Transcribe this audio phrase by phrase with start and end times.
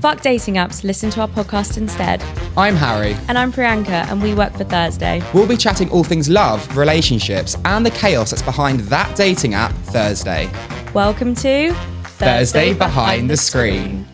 [0.00, 2.22] Fuck dating apps, listen to our podcast instead.
[2.56, 3.16] I'm Harry.
[3.26, 5.20] And I'm Priyanka, and we work for Thursday.
[5.34, 9.72] We'll be chatting all things love, relationships, and the chaos that's behind that dating app,
[9.86, 10.48] Thursday.
[10.94, 11.72] Welcome to
[12.04, 14.06] Thursday Behind the Screen.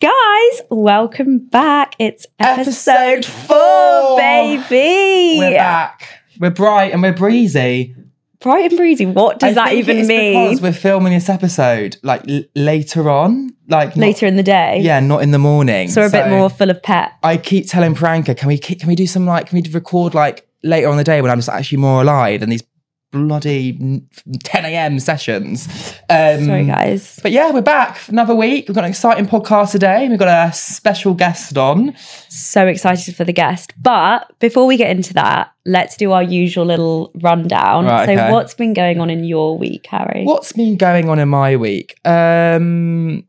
[0.00, 1.94] Guys, welcome back.
[1.98, 4.16] It's episode, Episode four, four.
[4.18, 5.38] baby.
[5.38, 6.08] We're back.
[6.40, 7.94] We're bright and we're breezy.
[8.42, 9.06] Bright and breezy.
[9.06, 10.48] What does I that even it's mean?
[10.48, 14.80] Because we're filming this episode like l- later on, like not- Later in the day.
[14.80, 15.88] yeah, not in the morning.
[15.88, 17.12] So we're a bit more full of pep.
[17.22, 20.46] I keep telling Pranka, can we can we do some like can we record like
[20.64, 22.62] later on the day when I'm just actually more alive and these
[23.12, 24.02] bloody
[24.42, 24.98] 10 a.m.
[24.98, 25.68] sessions.
[26.10, 27.20] Um, Sorry, guys.
[27.22, 28.66] But yeah, we're back for another week.
[28.66, 30.08] We've got an exciting podcast today.
[30.08, 31.94] We've got a special guest on.
[32.28, 33.74] So excited for the guest.
[33.80, 37.84] But before we get into that, let's do our usual little rundown.
[37.84, 38.32] Right, so, okay.
[38.32, 40.24] what's been going on in your week, Harry?
[40.24, 41.98] What's been going on in my week?
[42.04, 43.24] Um,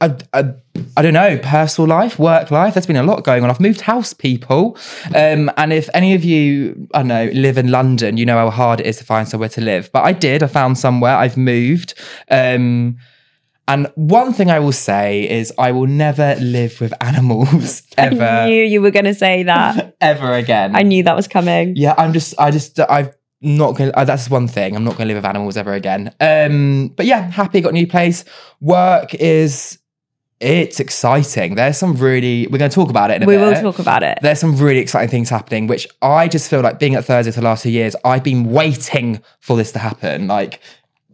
[0.00, 0.54] I, I,
[0.96, 2.74] I don't know, personal life, work life.
[2.74, 3.50] There's been a lot going on.
[3.50, 4.76] I've moved house, people.
[5.14, 8.50] Um, and if any of you, I don't know, live in London, you know how
[8.50, 9.90] hard it is to find somewhere to live.
[9.92, 10.42] But I did.
[10.42, 11.16] I found somewhere.
[11.16, 11.94] I've moved.
[12.30, 12.98] Um,
[13.66, 18.46] and one thing I will say is I will never live with animals I ever,
[18.46, 19.96] knew you were going to say that.
[20.00, 20.74] ever again.
[20.74, 21.76] I knew that was coming.
[21.76, 23.92] Yeah, I'm just, I just, I've not gonna.
[23.92, 24.74] Uh, that's one thing.
[24.76, 26.12] I'm not gonna live with animals ever again.
[26.20, 27.60] Um, but yeah, happy.
[27.60, 28.24] Got a new place.
[28.60, 29.78] Work is,
[30.40, 31.54] it's exciting.
[31.54, 32.46] There's some really.
[32.48, 33.16] We're gonna talk about it.
[33.16, 33.40] In a We bit.
[33.62, 34.18] will talk about it.
[34.22, 37.40] There's some really exciting things happening, which I just feel like being at Thursday for
[37.40, 40.26] the last two years, I've been waiting for this to happen.
[40.26, 40.60] Like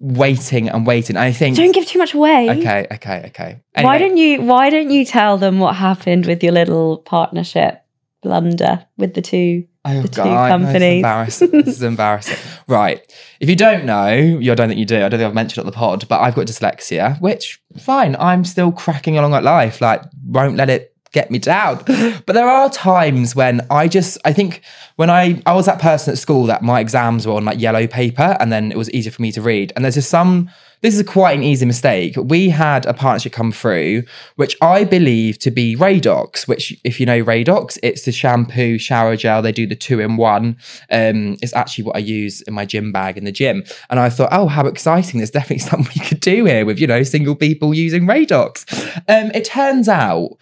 [0.01, 1.17] waiting and waiting.
[1.17, 1.57] And I think.
[1.57, 2.51] Don't give too much away.
[2.51, 3.61] okay, okay, okay.
[3.81, 7.84] Why don't you why don't you tell them what happened with your little partnership
[8.25, 10.73] blunder with the two Oh, the two God, companies?
[10.73, 11.51] This is embarrassing.
[11.51, 12.39] this is embarrassing.
[12.67, 13.01] Right.
[13.39, 14.97] If you don't know, you I don't think you do.
[14.97, 18.17] I don't think I've mentioned it on the pod, but I've got dyslexia, which fine.
[18.19, 19.83] I'm still cracking along at life.
[19.83, 21.85] Like, won't let it get me down.
[22.27, 24.63] But there are times when I just I think
[24.97, 27.87] when I I was that person at school that my exams were on like yellow
[27.87, 29.73] paper and then it was easier for me to read.
[29.77, 30.49] And there's just some
[30.85, 32.15] this is quite an easy mistake.
[32.19, 34.03] We had a partnership come through,
[34.37, 39.17] which I believe to be Radox, which, if you know Radox, it's the shampoo, shower
[39.17, 39.41] gel.
[39.41, 40.59] They do the two in one.
[40.91, 43.65] Um, it's actually what I use in my gym bag in the gym.
[43.89, 45.21] And I thought, oh, how exciting.
[45.21, 48.71] There's definitely something we could do here with, you know, single people using Radox.
[49.09, 50.37] Um, it turns out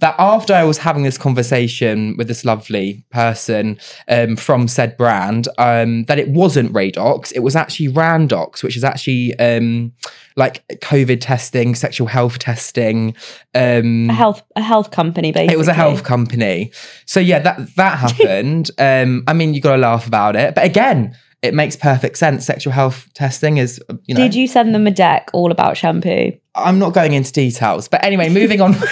[0.00, 5.48] that after I was having this conversation with this lovely person um, from said brand,
[5.58, 9.92] um, that it wasn't Radox, it was actually Randox, which is actually um,
[10.36, 13.16] like COVID testing, sexual health testing.
[13.54, 15.54] Um, a health a health company basically.
[15.54, 16.72] it was a health company.
[17.04, 18.70] So yeah, that that happened.
[18.78, 22.46] um, I mean, you got to laugh about it, but again, it makes perfect sense.
[22.46, 24.20] Sexual health testing is, you know.
[24.20, 26.32] Did you send them a deck all about shampoo?
[26.54, 28.76] I'm not going into details, but anyway, moving on.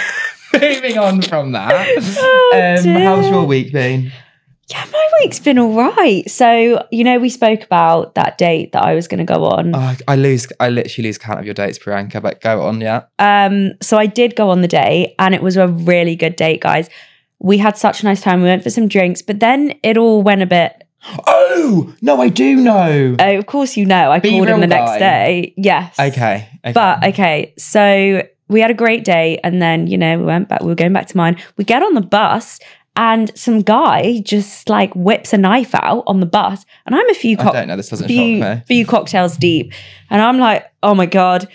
[0.61, 1.87] moving on from that.
[2.19, 4.11] Oh, um, how's your week been?
[4.69, 6.29] Yeah, my week's been all right.
[6.29, 9.73] So, you know, we spoke about that date that I was going to go on.
[9.73, 10.47] Oh, I- lose.
[10.59, 12.21] I literally lose count of your dates, Priyanka.
[12.21, 13.03] But go on, yeah.
[13.17, 16.61] Um, so I did go on the date and it was a really good date,
[16.61, 16.89] guys.
[17.39, 18.41] We had such a nice time.
[18.41, 20.83] We went for some drinks, but then it all went a bit.
[21.27, 23.15] Oh no, I do know.
[23.19, 25.53] Oh, of course, you know, I Be called him the next day.
[25.55, 25.97] Yes.
[25.99, 26.73] okay, okay.
[26.73, 30.61] But okay, so we had a great day, and then you know we went back.
[30.61, 31.37] We were going back to mine.
[31.57, 32.59] We get on the bus,
[32.95, 37.13] and some guy just like whips a knife out on the bus, and I'm a
[37.13, 37.75] few I don't know.
[37.75, 38.63] This doesn't few, shock me.
[38.65, 39.73] few cocktails deep,
[40.09, 41.47] and I'm like, oh my god.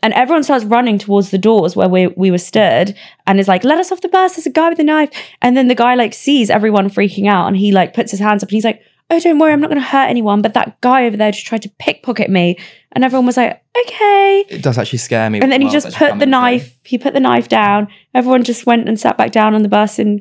[0.00, 3.64] And everyone starts running towards the doors where we, we were stood and is like,
[3.64, 4.36] let us off the bus.
[4.36, 5.10] There's a guy with a knife.
[5.42, 8.44] And then the guy like sees everyone freaking out and he like puts his hands
[8.44, 10.42] up and he's like, oh, don't worry, I'm not going to hurt anyone.
[10.42, 12.58] But that guy over there just tried to pickpocket me.
[12.92, 14.44] And everyone was like, okay.
[14.48, 15.40] It does actually scare me.
[15.40, 17.88] And then he Well, just put the knife, he put the knife down.
[18.14, 20.20] Everyone just went and sat back down on the bus and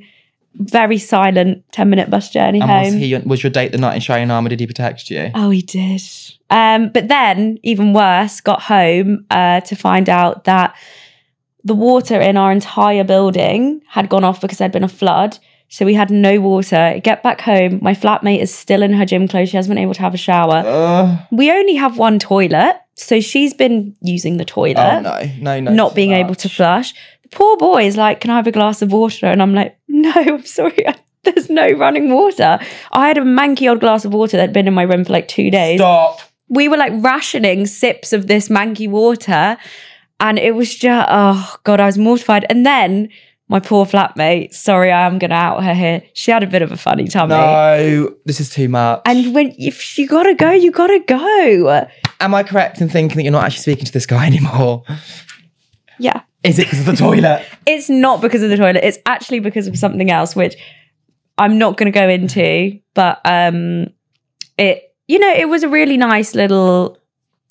[0.55, 2.83] very silent 10 minute bus journey And home.
[2.85, 3.15] was he?
[3.17, 4.49] Was your date the knight in Shining Armour?
[4.49, 5.31] Did he protect you?
[5.35, 6.01] Oh, he did.
[6.49, 10.75] Um, but then, even worse, got home uh, to find out that
[11.63, 15.37] the water in our entire building had gone off because there'd been a flood.
[15.69, 16.99] So we had no water.
[17.03, 17.79] Get back home.
[17.81, 19.49] My flatmate is still in her gym clothes.
[19.49, 20.63] She hasn't been able to have a shower.
[20.65, 22.77] Uh, We only have one toilet.
[22.95, 25.71] So she's been using the toilet, oh no, no, no.
[25.71, 26.93] not being able to flush.
[27.21, 29.27] The poor boy is like, Can I have a glass of water?
[29.27, 30.83] And I'm like, No, I'm sorry.
[31.23, 32.57] There's no running water.
[32.91, 35.27] I had a manky old glass of water that'd been in my room for like
[35.27, 36.21] two days Stop.
[36.47, 39.57] we were like rationing sips of this manky water
[40.19, 43.09] and it was just oh god i was mortified and then
[43.49, 46.71] my poor flatmate sorry i am gonna out her here she had a bit of
[46.71, 49.01] a funny tummy No, this is too much.
[49.05, 51.87] and when if you gotta go you gotta go
[52.19, 54.83] Am I correct in thinking that you're not actually speaking to this guy anymore?
[55.99, 57.45] yeah Is it because of the toilet?
[57.67, 58.83] It's not because of the toilet.
[58.83, 60.55] It's actually because of something else, which
[61.37, 62.79] I'm not going to go into.
[62.95, 63.87] But um,
[64.57, 66.97] it, you know, it was a really nice little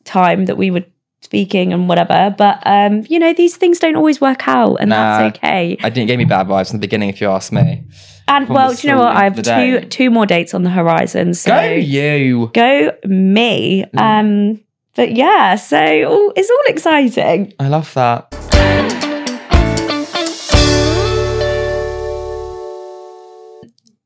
[0.05, 0.85] time that we were
[1.23, 2.35] speaking and whatever.
[2.37, 5.19] But um, you know, these things don't always work out, and Nah.
[5.19, 5.77] that's okay.
[5.83, 7.85] I didn't give me bad vibes in the beginning, if you ask me.
[8.29, 9.17] And from well, do you know what?
[9.17, 9.87] I have two day.
[9.89, 11.35] two more dates on the horizon.
[11.35, 12.51] So Go you.
[12.55, 13.85] go me.
[13.95, 14.01] Mm.
[14.01, 14.61] Um,
[14.97, 17.53] but yeah, so all, it's all exciting.
[17.61, 18.33] I love that.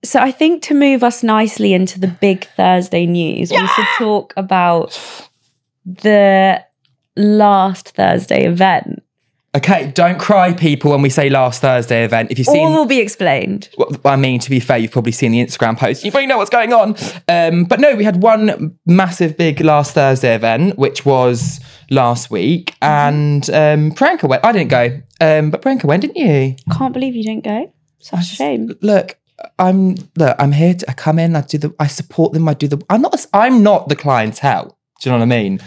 [0.03, 4.33] So I think to move us nicely into the big Thursday news, we should talk
[4.37, 4.99] about
[5.85, 6.65] the
[7.21, 9.03] last Thursday event.
[9.53, 12.31] Okay, don't cry, people, when we say last Thursday event.
[12.31, 13.69] If you've seen, All will be explained.
[13.77, 16.05] well, I mean, to be fair, you've probably seen the Instagram post.
[16.05, 16.95] You probably know what's going on.
[17.27, 21.59] Um, but no, we had one massive, big last Thursday event, which was
[21.91, 24.45] last week, and um, Pranka went.
[24.45, 26.55] I didn't go, um, but Pranka went, didn't you?
[26.79, 27.73] Can't believe you didn't go.
[27.99, 28.71] Such a shame.
[28.83, 29.19] Look,
[29.59, 30.37] I'm look.
[30.39, 31.35] I'm here to I come in.
[31.35, 31.75] I do the.
[31.81, 32.49] I support them.
[32.49, 32.81] I do the.
[32.89, 33.27] I'm not.
[33.33, 34.79] I'm not the clientele.
[35.01, 35.61] Do you know what I mean?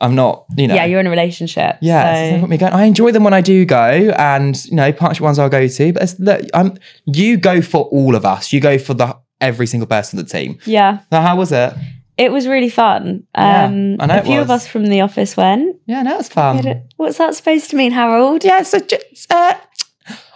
[0.00, 0.44] I'm not.
[0.56, 0.74] You know.
[0.74, 1.78] Yeah, you're in a relationship.
[1.80, 2.72] Yeah, so so- there's no point me going.
[2.72, 5.92] I enjoy them when I do go, and you know, partnership ones I'll go to.
[5.92, 8.52] But it's, look, I'm you go for all of us.
[8.52, 10.58] You go for the every single person on the team.
[10.64, 10.98] yeah.
[11.12, 11.72] So how was it?
[12.16, 13.22] It was really fun.
[13.36, 15.76] Yeah, Um, I know a few of us from the office went.
[15.86, 16.82] Yeah, no, it was fun.
[16.96, 18.42] What's that supposed to mean, Harold?
[18.42, 19.54] Yeah, so just, uh,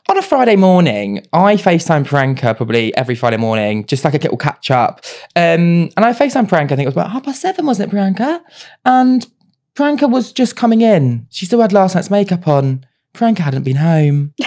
[0.09, 4.37] on a Friday morning, I FaceTime Pranka probably every Friday morning, just like a little
[4.37, 5.01] catch up.
[5.35, 7.97] Um, and I FaceTime Pranka, I think it was about half past seven, wasn't it,
[7.97, 8.41] Pranka?
[8.85, 9.27] And
[9.75, 11.27] Pranka was just coming in.
[11.31, 12.85] She still had last night's makeup on.
[13.15, 14.35] Pranka hadn't been home.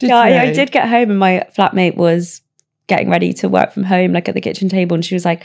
[0.00, 2.40] Yeah, I, I did get home and my flatmate was
[2.88, 5.44] getting ready to work from home, like at the kitchen table, and she was like,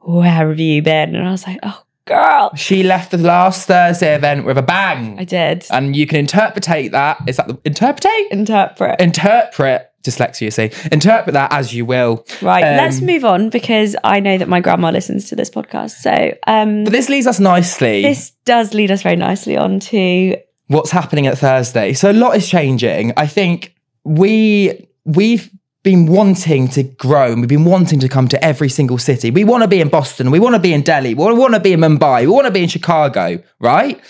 [0.00, 1.14] Where have you been?
[1.14, 2.54] And I was like, Oh, girl.
[2.56, 5.18] She left the last Thursday event with a bang.
[5.18, 5.66] I did.
[5.70, 7.18] and you can interpretate that.
[7.26, 8.30] Is that the interpretate?
[8.30, 8.98] Interpret.
[8.98, 10.70] Interpret dyslexia, you see.
[10.92, 12.24] Interpret that as you will.
[12.40, 15.96] Right, Um, let's move on because I know that my grandma listens to this podcast.
[16.02, 18.02] So um, But this leads us nicely.
[18.02, 20.36] this does lead us very nicely on to
[20.68, 21.92] what's happening at Thursday.
[21.92, 23.12] So a lot is changing.
[23.16, 23.74] I think
[24.04, 25.50] we we've
[25.82, 29.30] been wanting to grow and we've been wanting to come to every single city.
[29.30, 31.60] We want to be in Boston, we want to be in Delhi, we want to
[31.60, 34.00] be in Mumbai, we want to be in Chicago, right?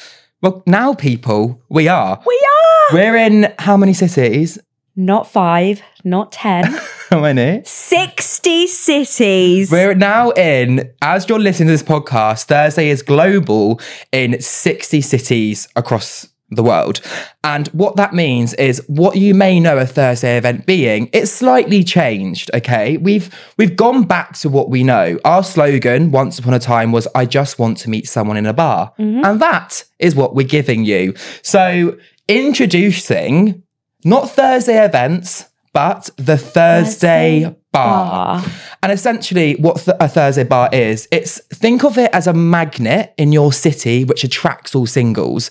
[0.41, 2.23] Well, now people, we are.
[2.27, 2.35] We
[2.91, 4.59] Are We're in how many cities?
[4.97, 6.65] Not five, not 10,
[7.11, 7.63] How many?
[7.65, 9.71] 60 cities.
[9.71, 15.69] We're now in, as you're listening to this podcast, Thursday is global in 60 cities
[15.77, 17.01] across the world.
[17.45, 21.85] And what that means is what you may know a Thursday event being, it's slightly
[21.85, 22.97] changed, okay?
[22.97, 25.19] We've we've gone back to what we know.
[25.25, 28.53] Our slogan once upon a time was I just want to meet someone in a
[28.53, 28.93] bar.
[28.99, 29.25] Mm-hmm.
[29.25, 31.15] And that is what we're giving you.
[31.43, 31.99] So,
[32.29, 33.63] introducing
[34.05, 38.41] not Thursday events, but the Thursday, Thursday bar.
[38.41, 38.53] bar.
[38.83, 43.13] And essentially, what th- a Thursday bar is, it's think of it as a magnet
[43.19, 45.51] in your city which attracts all singles.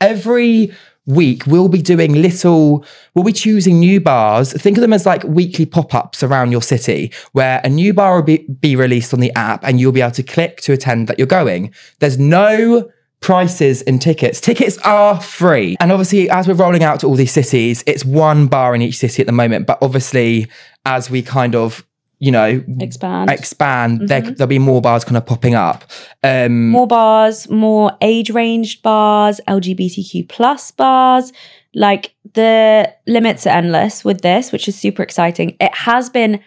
[0.00, 0.74] Every
[1.06, 2.84] week, we'll be doing little,
[3.14, 4.52] we'll be choosing new bars.
[4.52, 8.16] Think of them as like weekly pop ups around your city where a new bar
[8.16, 11.08] will be, be released on the app and you'll be able to click to attend
[11.08, 11.72] that you're going.
[12.00, 12.90] There's no
[13.24, 14.38] prices in tickets.
[14.38, 15.76] Tickets are free.
[15.80, 18.98] And obviously, as we're rolling out to all these cities, it's one bar in each
[18.98, 19.66] city at the moment.
[19.66, 20.46] But obviously,
[20.84, 21.86] as we kind of,
[22.18, 23.30] you know, Expand.
[23.30, 25.84] expand, there, there'll be more bars kind of popping up.
[26.22, 31.32] Um, more bars, more age ranged bars, LGBTQ plus bars.
[31.74, 35.56] Like the limits are endless with this, which is super exciting.
[35.60, 36.40] It has been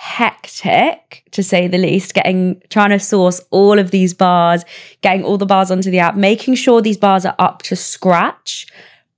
[0.00, 4.64] hectic to say the least, getting trying to source all of these bars,
[5.02, 8.66] getting all the bars onto the app, making sure these bars are up to scratch.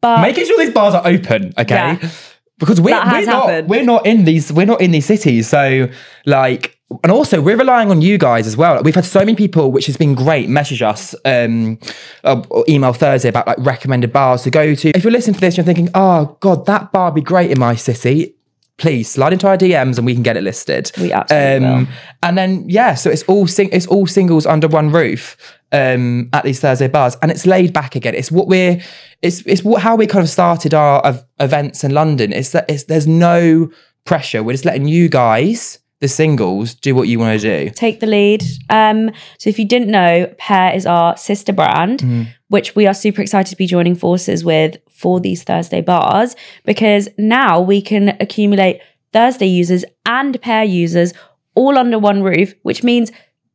[0.00, 1.74] But making sure these bars are open, okay?
[2.02, 2.10] Yeah.
[2.58, 3.68] Because we're, we're not happened.
[3.68, 5.48] we're not in these we're not in these cities.
[5.48, 5.88] So
[6.26, 8.82] like and also we're relying on you guys as well.
[8.82, 11.78] We've had so many people, which has been great, message us um
[12.24, 14.88] uh, or email Thursday about like recommended bars to go to.
[14.96, 17.60] If you're listening to this, you're thinking, oh god, that bar would be great in
[17.60, 18.34] my city.
[18.78, 20.90] Please slide into our DMs and we can get it listed.
[21.00, 21.86] We absolutely will.
[22.22, 25.36] And then yeah, so it's all sing- it's all singles under one roof
[25.72, 28.14] um, at these Thursday bars, and it's laid back again.
[28.14, 28.80] It's what we're
[29.20, 32.32] it's it's what, how we kind of started our ev- events in London.
[32.32, 33.70] It's that it's there's no
[34.04, 34.42] pressure.
[34.42, 37.70] We're just letting you guys, the singles, do what you want to do.
[37.70, 38.42] take the lead.
[38.68, 42.22] Um, so if you didn't know, Pear is our sister brand, Mm-hmm.
[42.52, 47.08] Which we are super excited to be joining forces with for these Thursday bars because
[47.16, 48.78] now we can accumulate
[49.10, 51.14] Thursday users and Pear users
[51.54, 53.10] all under one roof, which means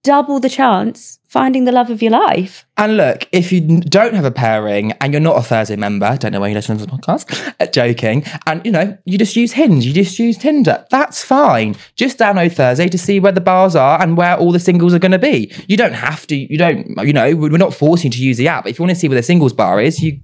[0.08, 2.66] double the chance finding the love of your life.
[2.78, 6.32] And look, if you don't have a pairing and you're not a Thursday member, don't
[6.32, 9.52] know why you listen to this podcast, uh, joking, and you know, you just use
[9.52, 11.76] Hinge, you just use Tinder, that's fine.
[11.98, 15.00] Just download Thursday to see where the bars are and where all the singles are
[15.00, 15.52] going to be.
[15.68, 18.48] You don't have to, you don't, you know, we're not forcing you to use the
[18.48, 18.66] app.
[18.66, 20.22] If you want to see where the singles bar is, you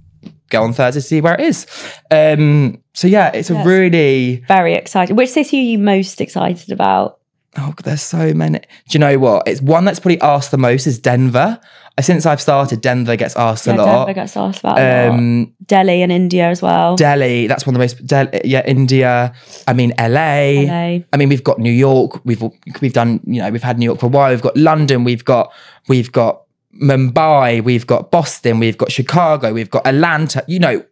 [0.50, 1.68] go on Thursday to see where it is.
[2.10, 5.18] Um, so yeah, it's a really, Very exciting.
[5.18, 7.20] Which city are you most excited about?
[7.58, 8.60] Oh, there's so many.
[8.60, 9.48] Do you know what?
[9.48, 11.60] It's one that's probably asked the most is Denver.
[11.96, 14.06] Uh, Since I've started, Denver gets asked Yeah, a lot.
[14.06, 15.14] Denver gets asked about a lot.
[15.14, 16.96] Um, Delhi and India as well.
[16.96, 18.44] Delhi, that's one of the most.
[18.46, 19.34] Yeah, India.
[19.68, 20.64] I mean, LA.
[20.66, 21.00] LA.
[21.14, 22.20] I mean, we've got New York.
[22.26, 22.42] We've
[22.82, 23.20] we've done.
[23.26, 24.32] You know, we've had New York for a while.
[24.32, 25.04] We've got London.
[25.04, 25.54] We've got
[25.88, 26.42] we've got
[26.82, 27.64] Mumbai.
[27.64, 28.60] We've got Boston.
[28.60, 29.54] We've got Chicago.
[29.54, 30.44] We've got Atlanta.
[30.48, 30.84] You know,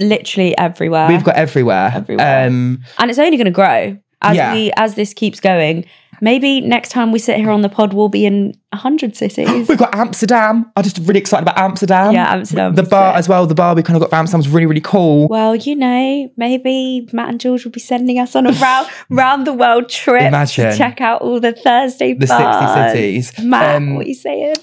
[0.00, 1.08] Literally everywhere.
[1.08, 1.92] we've got everywhere.
[1.94, 2.46] Everywhere.
[2.46, 4.52] Um, and it's only going to grow as Yeah.
[4.52, 5.84] we as this keeps going.
[6.22, 9.48] Maybe next time we sit here on the pod, we'll be in a hundred cities.
[9.68, 10.70] we've got Amsterdam.
[10.76, 12.12] I'm just really excited about Amsterdam.
[12.14, 12.76] Yeah, Amsterdam.
[12.76, 13.44] The bar as well.
[13.46, 15.26] The bar we kind of got for Amsterdam's really really cool.
[15.26, 19.46] well, you know, maybe Matt and George will be sending us on a round round
[19.48, 20.70] the world trip Imagine.
[20.70, 22.92] to check out all the Thursday The bars.
[22.92, 22.98] 60
[23.34, 23.44] cities.
[23.44, 24.54] Matt, Um, what are you saying?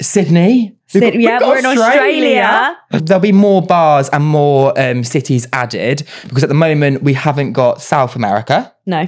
[0.00, 0.76] Sydney.
[0.94, 2.76] We've got- yeah, we're in Australia.
[2.92, 7.52] There'll be more bars and more um, cities added because at the moment we haven't
[7.54, 9.06] got South America, No,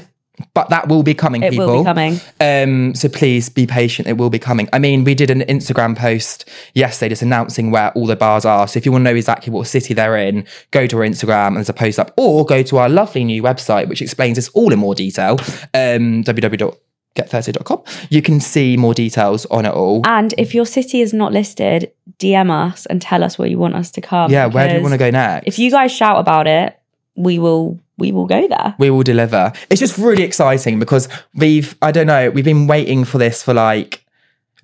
[0.55, 1.67] but that will be coming, it people.
[1.67, 2.21] will be coming.
[2.41, 4.09] Um, so please be patient.
[4.09, 4.69] It will be coming.
[4.73, 8.67] I mean, we did an Instagram post yesterday just announcing where all the bars are.
[8.69, 11.49] So if you want to know exactly what city they're in, go to our Instagram
[11.49, 14.49] and there's a post up, or go to our lovely new website which explains this
[14.51, 15.33] all in more detail.
[15.75, 17.83] Um, www.getthursday.com.
[18.09, 20.03] You can see more details on it all.
[20.07, 23.75] And if your city is not listed, DM us and tell us where you want
[23.75, 24.31] us to come.
[24.31, 25.47] yeah, where do you want to go next?
[25.47, 26.79] If you guys shout about it,
[27.17, 28.75] we will we will go there.
[28.79, 29.53] we will deliver.
[29.71, 33.55] It's just really exciting because we've, I don't know, we've been waiting for this for
[33.55, 34.05] like,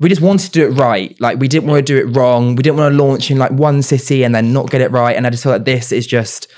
[0.00, 1.19] we just wanted to do it right.
[1.21, 2.55] Like, we didn't want to do it wrong.
[2.57, 5.16] We didn't want to launch in like one city and then not get it right.
[5.16, 6.49] And I just feel like this is just,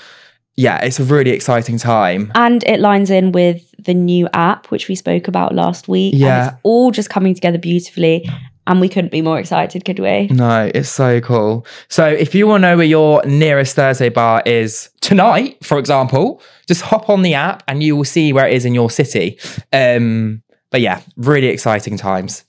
[0.57, 2.31] yeah, it's a really exciting time.
[2.35, 6.13] And it lines in with the new app, which we spoke about last week.
[6.15, 6.47] And Yeah.
[6.49, 8.29] it's all just coming together beautifully.
[8.69, 10.27] And we couldn't be more excited, could we?
[10.27, 11.65] No, it's so cool.
[11.87, 16.39] So if you want to know where your nearest Thursday bar is tonight, for example,
[16.67, 19.39] just hop on the app and you will see where it is in your city.
[19.73, 22.45] Um, but yeah, really exciting times.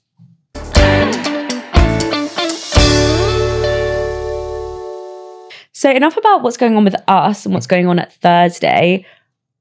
[5.73, 9.03] So, enough about what's going on with us and what's going on at Thursday.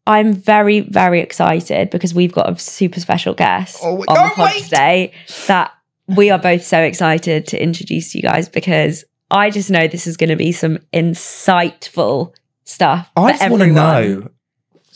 [0.07, 4.50] I'm very, very excited because we've got a super special guest Oh, on the pod
[4.52, 4.64] wait.
[4.64, 5.12] today
[5.47, 5.73] that
[6.17, 10.17] we are both so excited to introduce you guys because I just know this is
[10.17, 13.11] going to be some insightful stuff.
[13.17, 14.31] I for just want to know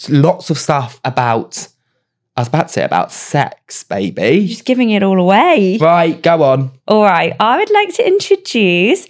[0.09, 1.69] lots of stuff about.
[2.37, 4.49] I was about to say about sex, baby.
[4.49, 5.79] Just giving it all away.
[5.81, 6.73] Right, go on.
[6.89, 9.07] All right, I would like to introduce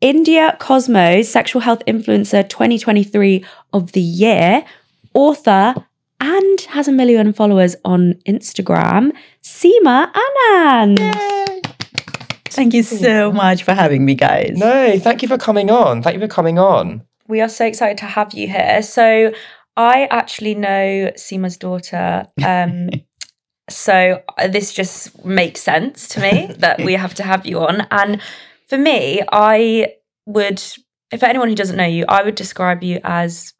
[0.00, 3.44] India Cosmo's Sexual Health Influencer 2023
[3.74, 4.64] of the Year,
[5.12, 5.74] author,
[6.22, 9.10] and has a million followers on Instagram,
[9.42, 10.98] Seema Anand.
[12.44, 14.56] Thank you so much for having me, guys.
[14.56, 16.00] No, thank you for coming on.
[16.00, 17.02] Thank you for coming on.
[17.26, 18.82] We are so excited to have you here.
[18.82, 19.32] So,
[19.76, 22.26] I actually know Seema's daughter.
[22.44, 22.90] Um,
[23.70, 27.86] so, uh, this just makes sense to me that we have to have you on.
[27.90, 28.20] And
[28.68, 29.94] for me, I
[30.26, 30.62] would,
[31.10, 33.54] if anyone who doesn't know you, I would describe you as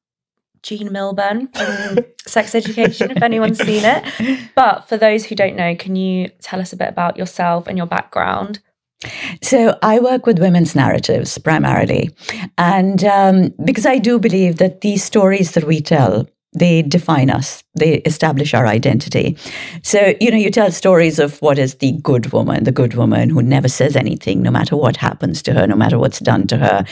[0.62, 4.49] Jean Milburn from Sex Education, if anyone's seen it.
[4.54, 7.76] But for those who don't know, can you tell us a bit about yourself and
[7.76, 8.61] your background?
[9.42, 12.11] So I work with women's narratives primarily.
[12.59, 17.64] And um, because I do believe that these stories that we tell, they define us,
[17.75, 19.37] they establish our identity.
[19.83, 23.31] So, you know, you tell stories of what is the good woman, the good woman
[23.31, 26.59] who never says anything, no matter what happens to her, no matter what's done to
[26.59, 26.85] her.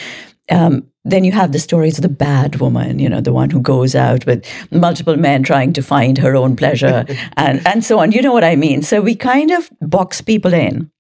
[0.51, 3.61] Um, then you have the stories of the bad woman, you know, the one who
[3.61, 8.13] goes out with multiple men trying to find her own pleasure and, and so on.
[8.13, 8.83] You know what I mean?
[8.83, 10.91] So we kind of box people in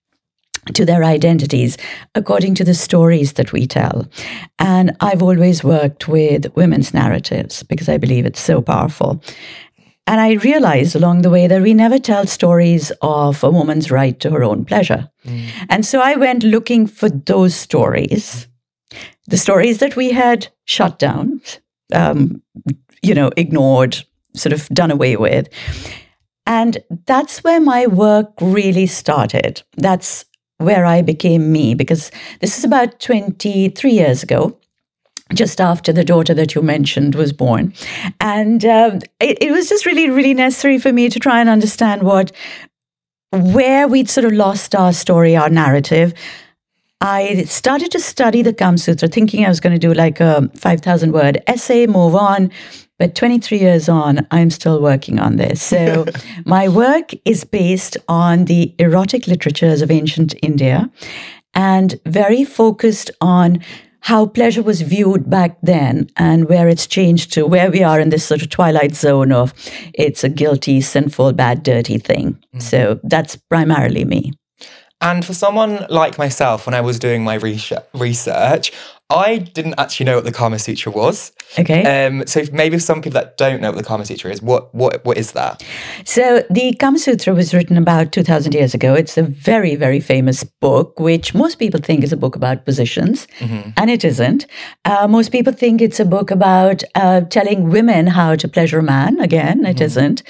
[0.74, 1.76] to their identities
[2.14, 4.08] according to the stories that we tell.
[4.58, 9.22] And I've always worked with women's narratives because I believe it's so powerful.
[10.06, 14.18] And I realized along the way that we never tell stories of a woman's right
[14.20, 15.08] to her own pleasure.
[15.24, 15.46] Mm.
[15.68, 18.48] And so I went looking for those stories,
[19.30, 21.40] the stories that we had shut down,
[21.94, 22.42] um,
[23.02, 25.48] you know, ignored, sort of done away with.
[26.46, 29.62] And that's where my work really started.
[29.76, 30.24] That's
[30.58, 32.10] where I became me, because
[32.40, 34.56] this is about 23 years ago.
[35.32, 37.72] Just after the daughter that you mentioned was born.
[38.18, 42.02] And um, it, it was just really, really necessary for me to try and understand
[42.02, 42.32] what
[43.32, 46.12] where we'd sort of lost our story, our narrative,
[47.00, 50.50] I started to study the Kama Sutra, thinking I was going to do like a
[50.54, 52.50] 5,000 word essay, move on.
[52.98, 55.62] But 23 years on, I'm still working on this.
[55.62, 56.04] So
[56.44, 60.90] my work is based on the erotic literatures of ancient India
[61.54, 63.60] and very focused on
[64.00, 68.10] how pleasure was viewed back then and where it's changed to where we are in
[68.10, 69.54] this sort of twilight zone of
[69.94, 72.38] it's a guilty, sinful, bad, dirty thing.
[72.54, 72.62] Mm.
[72.62, 74.32] So that's primarily me.
[75.00, 78.72] And for someone like myself, when I was doing my research,
[79.10, 81.32] I didn't actually know what the Kama Sutra was.
[81.58, 82.06] Okay.
[82.06, 85.04] Um, so maybe some people that don't know what the Kama Sutra is, what what
[85.04, 85.64] what is that?
[86.04, 88.94] So the Kama Sutra was written about two thousand years ago.
[88.94, 93.26] It's a very very famous book, which most people think is a book about positions,
[93.40, 93.70] mm-hmm.
[93.76, 94.46] and it isn't.
[94.84, 98.82] Uh, most people think it's a book about uh, telling women how to pleasure a
[98.82, 99.18] man.
[99.18, 99.84] Again, it mm-hmm.
[99.84, 100.22] not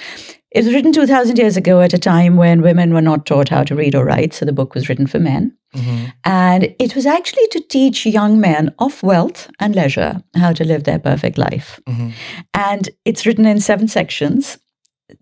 [0.50, 3.62] it was written 2,000 years ago at a time when women were not taught how
[3.62, 4.34] to read or write.
[4.34, 5.56] So the book was written for men.
[5.74, 6.06] Mm-hmm.
[6.24, 10.84] And it was actually to teach young men of wealth and leisure how to live
[10.84, 11.78] their perfect life.
[11.86, 12.10] Mm-hmm.
[12.54, 14.58] And it's written in seven sections.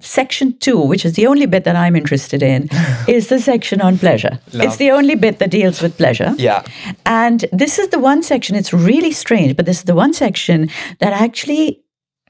[0.01, 2.69] Section two, which is the only bit that I'm interested in,
[3.09, 4.39] is the section on pleasure.
[4.53, 4.67] Love.
[4.67, 6.35] It's the only bit that deals with pleasure.
[6.39, 6.63] Yeah.
[7.05, 10.71] And this is the one section, it's really strange, but this is the one section
[11.01, 11.83] that actually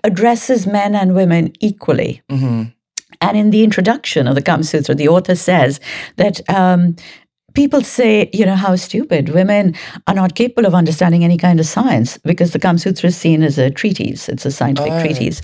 [0.05, 2.23] addresses men and women equally.
[2.29, 2.71] Mm-hmm.
[3.21, 5.81] And in the introduction of the Kama Sutra, the author says
[6.17, 6.97] that um,
[7.59, 9.75] people say, you know, how stupid women
[10.07, 13.43] are not capable of understanding any kind of science because the Kama Sutra is seen
[13.43, 14.29] as a treatise.
[14.29, 15.01] It's a scientific oh.
[15.01, 15.43] treatise,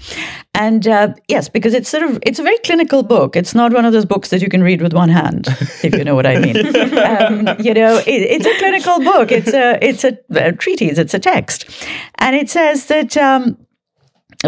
[0.55, 3.35] and uh, yes, because it's sort of it's a very clinical book.
[3.35, 5.49] It's not one of those books that you can read with one hand,
[5.83, 6.57] if you know what I mean.
[6.99, 9.33] um, you know, it, it's a clinical book.
[9.33, 10.99] It's a it's a, a, treatise.
[10.99, 11.69] It's a text,
[12.17, 13.17] and it says that.
[13.17, 13.59] Um,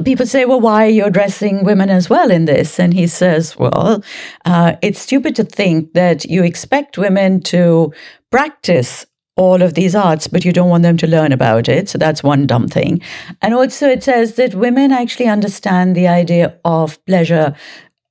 [0.05, 2.79] people say, well, why are you addressing women as well in this?
[2.79, 4.03] And he says, well,
[4.45, 7.93] uh, it's stupid to think that you expect women to
[8.31, 11.89] practice all of these arts, but you don't want them to learn about it.
[11.89, 13.03] So that's one dumb thing.
[13.43, 17.55] And also, it says that women actually understand the idea of pleasure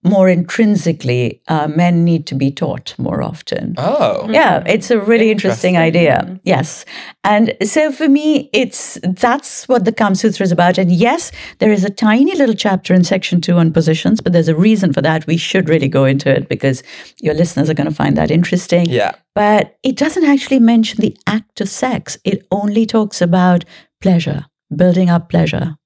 [0.05, 3.73] more intrinsically, uh, men need to be taught more often.
[3.77, 5.75] Oh, yeah, it's a really interesting.
[5.75, 5.77] interesting.
[5.77, 6.39] idea.
[6.43, 6.85] Yes,
[7.23, 10.77] and so for me, it's that's what the Kama Sutra is about.
[10.77, 14.47] And yes, there is a tiny little chapter in section two on positions, but there's
[14.47, 15.25] a reason for that.
[15.25, 16.83] We should really go into it because
[17.19, 18.85] your listeners are going to find that interesting.
[18.85, 22.17] Yeah, but it doesn't actually mention the act of sex.
[22.23, 23.65] It only talks about
[24.01, 25.77] pleasure, building up pleasure,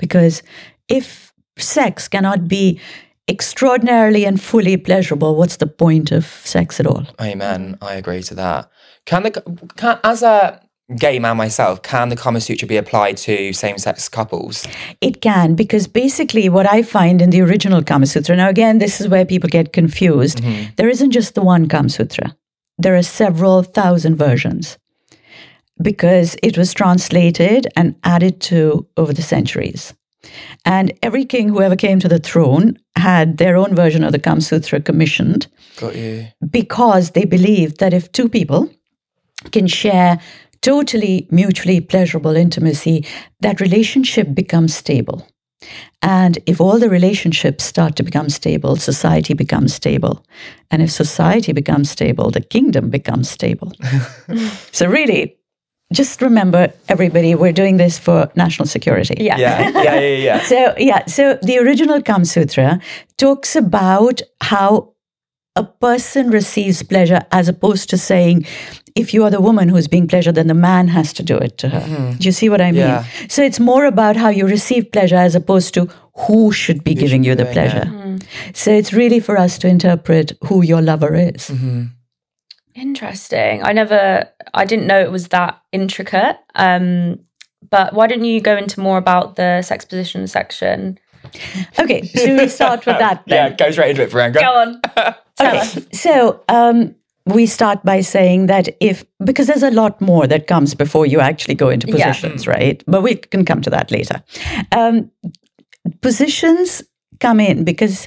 [0.00, 0.42] because
[0.88, 2.80] if sex cannot be
[3.28, 7.06] extraordinarily and fully pleasurable, what's the point of sex at all?
[7.20, 7.76] Amen.
[7.82, 8.70] I agree to that.
[9.04, 9.30] Can the
[9.76, 10.60] can as a
[10.96, 14.66] gay man myself, can the Kama Sutra be applied to same sex couples?
[15.00, 19.00] It can, because basically what I find in the original Kama Sutra, now again, this
[19.00, 20.38] is where people get confused.
[20.38, 20.74] Mm-hmm.
[20.76, 22.36] There isn't just the one Kama Sutra,
[22.78, 24.78] there are several thousand versions
[25.82, 29.92] because it was translated and added to over the centuries.
[30.64, 34.18] And every king who ever came to the throne had their own version of the
[34.18, 35.46] Kama Sutra commissioned.
[35.76, 36.28] Got you.
[36.50, 38.70] Because they believed that if two people
[39.52, 40.20] can share
[40.62, 43.04] totally mutually pleasurable intimacy,
[43.40, 45.26] that relationship becomes stable.
[46.02, 50.24] And if all the relationships start to become stable, society becomes stable.
[50.70, 53.72] And if society becomes stable, the kingdom becomes stable.
[54.72, 55.36] so, really,
[55.92, 60.40] just remember everybody we're doing this for national security yeah yeah yeah yeah, yeah.
[60.52, 62.80] so yeah so the original Kama Sutra
[63.16, 64.92] talks about how
[65.54, 68.44] a person receives pleasure as opposed to saying
[68.94, 71.56] if you are the woman who's being pleasured then the man has to do it
[71.58, 72.18] to her mm-hmm.
[72.18, 73.04] do you see what i mean yeah.
[73.28, 75.88] so it's more about how you receive pleasure as opposed to
[76.26, 78.22] who should be who giving should you the pleasure mm.
[78.54, 81.84] so it's really for us to interpret who your lover is mm-hmm.
[82.76, 83.62] Interesting.
[83.62, 86.36] I never, I didn't know it was that intricate.
[86.54, 87.20] Um,
[87.70, 90.98] but why don't you go into more about the sex position section?
[91.78, 93.24] Okay, should we start with that?
[93.26, 93.50] Then?
[93.50, 94.40] Yeah, go straight into it, Priyanka.
[94.40, 94.80] Go on.
[95.40, 95.78] okay, us.
[95.92, 96.94] so um,
[97.26, 101.18] we start by saying that if because there's a lot more that comes before you
[101.20, 102.52] actually go into positions, yeah.
[102.52, 102.84] right?
[102.86, 104.22] But we can come to that later.
[104.70, 105.10] Um,
[106.00, 106.82] positions
[107.18, 108.06] come in because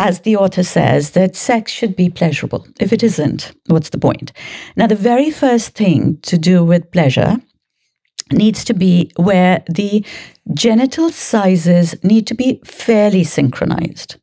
[0.00, 2.66] as the author says, that sex should be pleasurable.
[2.80, 4.32] If it isn't, what's the point?
[4.74, 7.36] Now, the very first thing to do with pleasure
[8.32, 10.04] needs to be where the
[10.54, 14.16] genital sizes need to be fairly synchronized.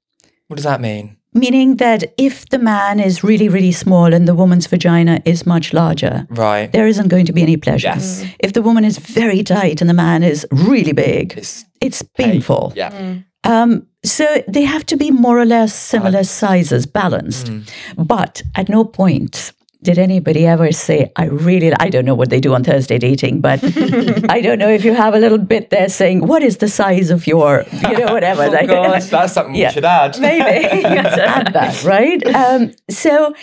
[0.48, 1.18] What does that mean?
[1.34, 5.74] Meaning that if the man is really, really small and the woman's vagina is much
[5.74, 7.90] larger, right, there isn't going to be any pleasure.
[7.90, 8.26] Yes.
[8.40, 12.74] If the woman is very tight and the man is really big, it's, it's painful.
[12.76, 12.90] Yeah.
[12.92, 13.26] Mm.
[13.44, 17.52] Um, so they have to be more or less similar sizes, balanced.
[17.98, 19.52] But at no point
[19.84, 23.41] did anybody ever say, I really, I don't know what they do on Thursday dating,
[23.41, 23.63] but
[24.30, 27.10] I don't know if you have a little bit there saying, what is the size
[27.12, 28.43] of your, you know, whatever.
[28.48, 29.70] Oh, like, God, that's something Yeah.
[29.70, 30.20] we should add.
[30.20, 30.84] Maybe.
[30.86, 32.26] add that, right?
[32.36, 33.34] Um, so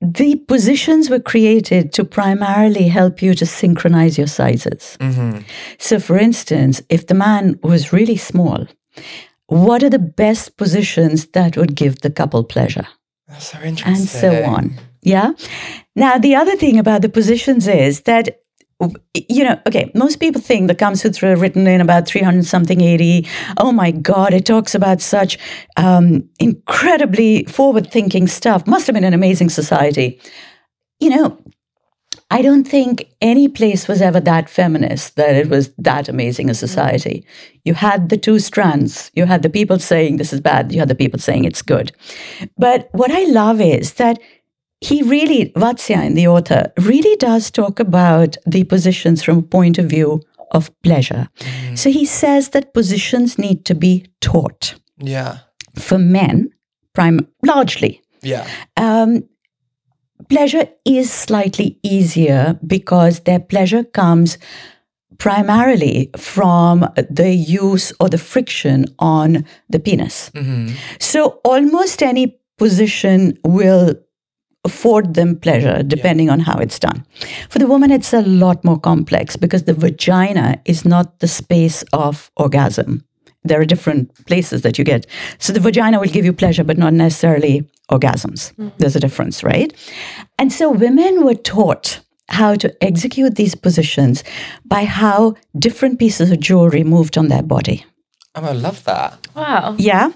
[0.00, 4.98] the positions were created to primarily help you to synchronize your sizes.
[5.78, 8.66] So, for instance, if the man was really small,
[9.46, 12.86] what are the best positions that would give the couple pleasure?
[13.28, 13.94] That's so interesting.
[13.94, 14.74] and so on.
[15.02, 15.32] Yeah.
[15.96, 18.40] Now, the other thing about the positions is that,
[19.28, 23.26] you know, okay, most people think the Kama Sutra written in about 300 something AD,
[23.58, 25.38] oh my God, it talks about such
[25.76, 28.66] um, incredibly forward thinking stuff.
[28.66, 30.20] Must have been an amazing society.
[31.00, 31.38] You know,
[32.38, 36.54] I don't think any place was ever that feminist that it was that amazing a
[36.54, 37.24] society.
[37.64, 39.10] You had the two strands.
[39.14, 41.92] You had the people saying this is bad, you had the people saying it's good.
[42.58, 44.18] But what I love is that
[44.80, 49.86] he really, Vatsyayan, the author, really does talk about the positions from a point of
[49.86, 50.20] view
[50.50, 51.28] of pleasure.
[51.74, 55.38] So he says that positions need to be taught Yeah.
[55.78, 56.50] for men,
[56.94, 58.02] prime largely.
[58.22, 58.46] Yeah.
[58.76, 59.24] Um,
[60.28, 64.38] pleasure is slightly easier because their pleasure comes
[65.18, 70.30] primarily from the use or the friction on the penis.
[70.34, 70.74] Mm-hmm.
[70.98, 73.94] So almost any position will
[74.64, 77.04] afford them pleasure depending on how it's done.
[77.50, 81.84] For the woman, it's a lot more complex because the vagina is not the space
[81.92, 83.04] of orgasm.
[83.44, 85.06] There are different places that you get.
[85.38, 88.54] So the vagina will give you pleasure, but not necessarily orgasms.
[88.54, 88.72] Mm.
[88.78, 89.72] There's a difference, right?
[90.38, 94.24] And so women were taught how to execute these positions
[94.64, 97.84] by how different pieces of jewelry moved on their body.
[98.34, 99.28] Oh, I love that.
[99.36, 99.76] Wow.
[99.78, 100.12] Yeah.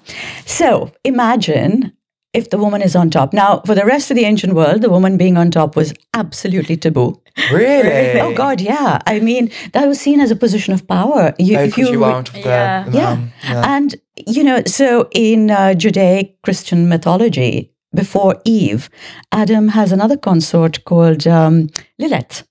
[0.47, 1.93] So imagine
[2.35, 3.33] if the woman is on top.
[3.33, 6.77] Now, for the rest of the ancient world, the woman being on top was absolutely
[6.77, 7.21] taboo.
[7.53, 8.21] Really?
[8.21, 8.99] Oh God, yeah.
[9.07, 11.35] I mean, that was seen as a position of power.
[11.39, 12.85] You, Oh, if 'cause you were- are on top the- Yeah.
[12.89, 13.19] the yeah.
[13.45, 13.77] Yeah.
[13.77, 13.95] And,
[14.27, 18.91] you know, so in uh, Judaic Christian mythology, before Eve,
[19.33, 22.47] Adam has another consort called um, Lilith.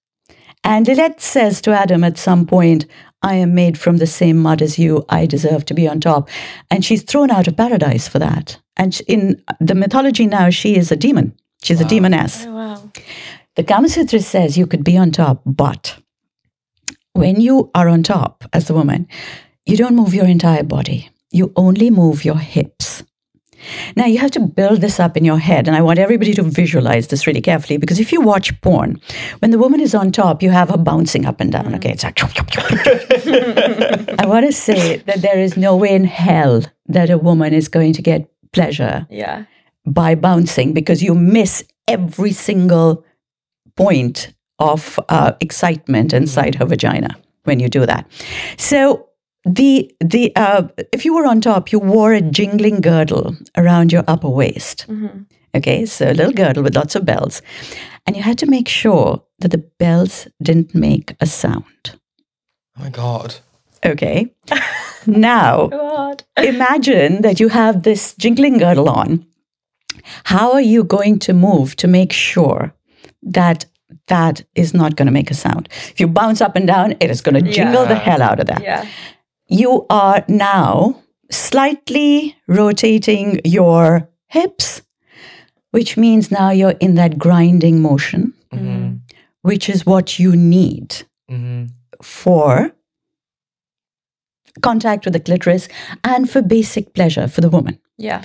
[0.64, 2.86] And Lilith says to Adam at some point,
[3.22, 5.06] I am made from the same mud as you.
[5.10, 6.30] I deserve to be on top.
[6.72, 8.58] And she's thrown out of paradise for that.
[8.78, 11.34] And in the mythology now, she is a demon.
[11.64, 12.46] She's a demoness.
[12.46, 12.92] Oh, wow.
[13.56, 15.98] The Kama Sutra says you could be on top, but
[17.14, 19.08] when you are on top as a woman,
[19.66, 21.10] you don't move your entire body.
[21.32, 23.04] You only move your hips.
[23.96, 26.44] Now, you have to build this up in your head, and I want everybody to
[26.44, 29.02] visualize this really carefully because if you watch porn,
[29.40, 31.74] when the woman is on top, you have her bouncing up and down.
[31.76, 32.20] Okay, it's like.
[34.20, 37.68] I want to say that there is no way in hell that a woman is
[37.68, 38.30] going to get
[38.62, 39.44] pleasure Yeah.
[39.86, 43.04] by bouncing because you miss every single
[43.76, 47.16] point of uh, excitement inside her vagina
[47.46, 48.06] when you do that.
[48.58, 49.08] So
[49.46, 54.04] the the uh, if you were on top, you wore a jingling girdle around your
[54.08, 54.86] upper waist.
[55.56, 57.42] Okay, so a little girdle with lots of bells,
[58.06, 61.98] and you had to make sure that the bells didn't make a sound.
[62.78, 63.36] oh my god.
[63.86, 64.34] Okay,
[65.06, 66.24] now God.
[66.38, 69.26] imagine that you have this jingling girdle on.
[70.26, 72.74] How are you going to move to make sure
[73.22, 73.66] that
[74.08, 75.70] that is not going to make a sound?
[75.92, 78.48] If you bounce up and down, it is going to jingle the hell out of
[78.48, 78.62] that.
[78.64, 78.86] Yeah.
[79.48, 84.82] You are now slightly rotating your hips,
[85.72, 88.96] which means now you're in that grinding motion, Mm-hmm.
[89.42, 91.66] which is what you need Mm-hmm.
[92.02, 92.72] for
[94.62, 95.68] contact with the clitoris
[96.04, 97.80] and for basic pleasure for the woman.
[97.98, 98.24] Yeah.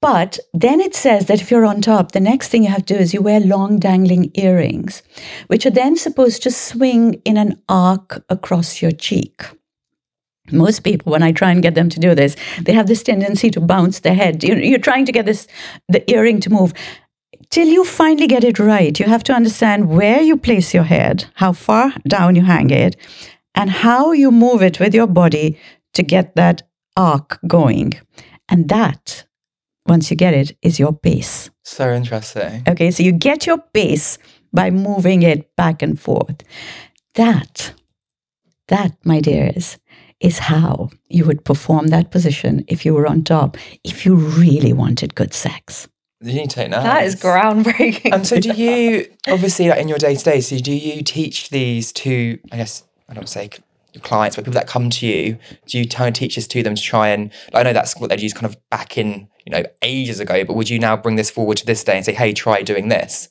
[0.00, 2.94] But then it says that if you're on top, the next thing you have to
[2.94, 5.02] do is you wear long dangling earrings,
[5.48, 9.44] which are then supposed to swing in an arc across your cheek.
[10.52, 13.50] Most people, when I try and get them to do this, they have this tendency
[13.50, 14.44] to bounce their head.
[14.44, 15.46] You're, you're trying to get this
[15.88, 16.72] the earring to move.
[17.50, 21.26] Till you finally get it right, you have to understand where you place your head,
[21.34, 22.96] how far down you hang it,
[23.58, 25.58] and how you move it with your body
[25.92, 26.62] to get that
[26.96, 27.92] arc going.
[28.48, 29.26] And that,
[29.84, 31.50] once you get it, is your pace.
[31.64, 32.62] So interesting.
[32.68, 34.16] Okay, so you get your pace
[34.52, 36.42] by moving it back and forth.
[37.16, 37.74] That,
[38.68, 39.76] that, my dears,
[40.20, 44.72] is how you would perform that position if you were on top, if you really
[44.72, 45.88] wanted good sex.
[46.20, 46.84] You need to take notes.
[46.84, 48.12] That is groundbreaking.
[48.12, 50.40] And so, do you obviously like in your day to day?
[50.40, 52.38] So, do you teach these to?
[52.50, 53.50] I guess I don't say
[54.02, 56.74] clients, but people that come to you, do you try and teach this to them
[56.74, 57.32] to try and?
[57.54, 60.54] I know that's what they'd use kind of back in you know ages ago, but
[60.56, 63.28] would you now bring this forward to this day and say, hey, try doing this?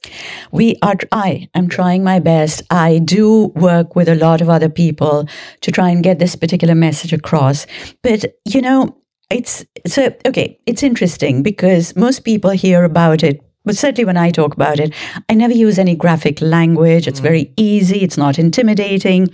[0.51, 0.95] We are.
[1.11, 2.63] I am trying my best.
[2.69, 5.27] I do work with a lot of other people
[5.61, 7.67] to try and get this particular message across.
[8.01, 8.97] But you know,
[9.29, 10.59] it's so okay.
[10.65, 14.93] It's interesting because most people hear about it but certainly when I talk about it,
[15.29, 17.07] I never use any graphic language.
[17.07, 19.29] It's very easy, it's not intimidating.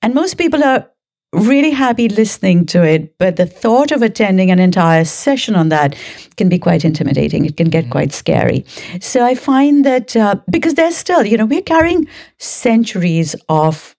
[0.00, 0.88] And most people are
[1.34, 3.18] really happy listening to it.
[3.18, 5.96] But the thought of attending an entire session on that
[6.36, 7.44] can be quite intimidating.
[7.44, 8.64] It can get quite scary.
[9.00, 12.06] So I find that uh, because there's still, you know, we're carrying
[12.38, 13.96] centuries of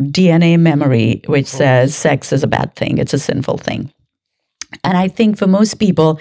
[0.00, 3.92] DNA memory, which says sex is a bad thing, it's a sinful thing.
[4.84, 6.18] And I think for most people,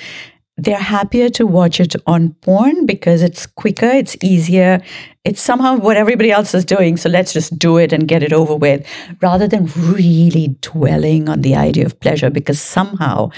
[0.58, 4.82] they're happier to watch it on porn because it's quicker, it's easier,
[5.24, 6.98] it's somehow what everybody else is doing.
[6.98, 8.86] So let's just do it and get it over with
[9.22, 13.30] rather than really dwelling on the idea of pleasure because somehow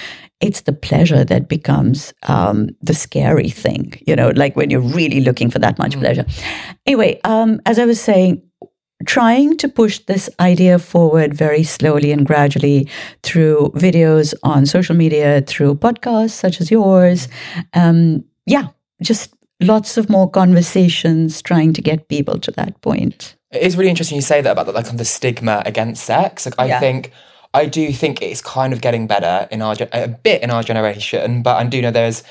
[0.42, 5.22] it's the pleasure that becomes um, the scary thing, you know, like when you're really
[5.22, 6.02] looking for that much mm.
[6.02, 6.26] pleasure.
[6.86, 8.42] Anyway, um, as I was saying,
[9.06, 12.88] trying to push this idea forward very slowly and gradually
[13.22, 17.28] through videos on social media, through podcasts such as yours.
[17.74, 18.68] Um, yeah,
[19.02, 23.36] just lots of more conversations trying to get people to that point.
[23.52, 26.46] It is really interesting you say that about the, like the stigma against sex.
[26.46, 26.80] Like I yeah.
[26.80, 27.12] think
[27.54, 31.44] I do think it's kind of getting better in our a bit in our generation,
[31.44, 32.24] but I do know there's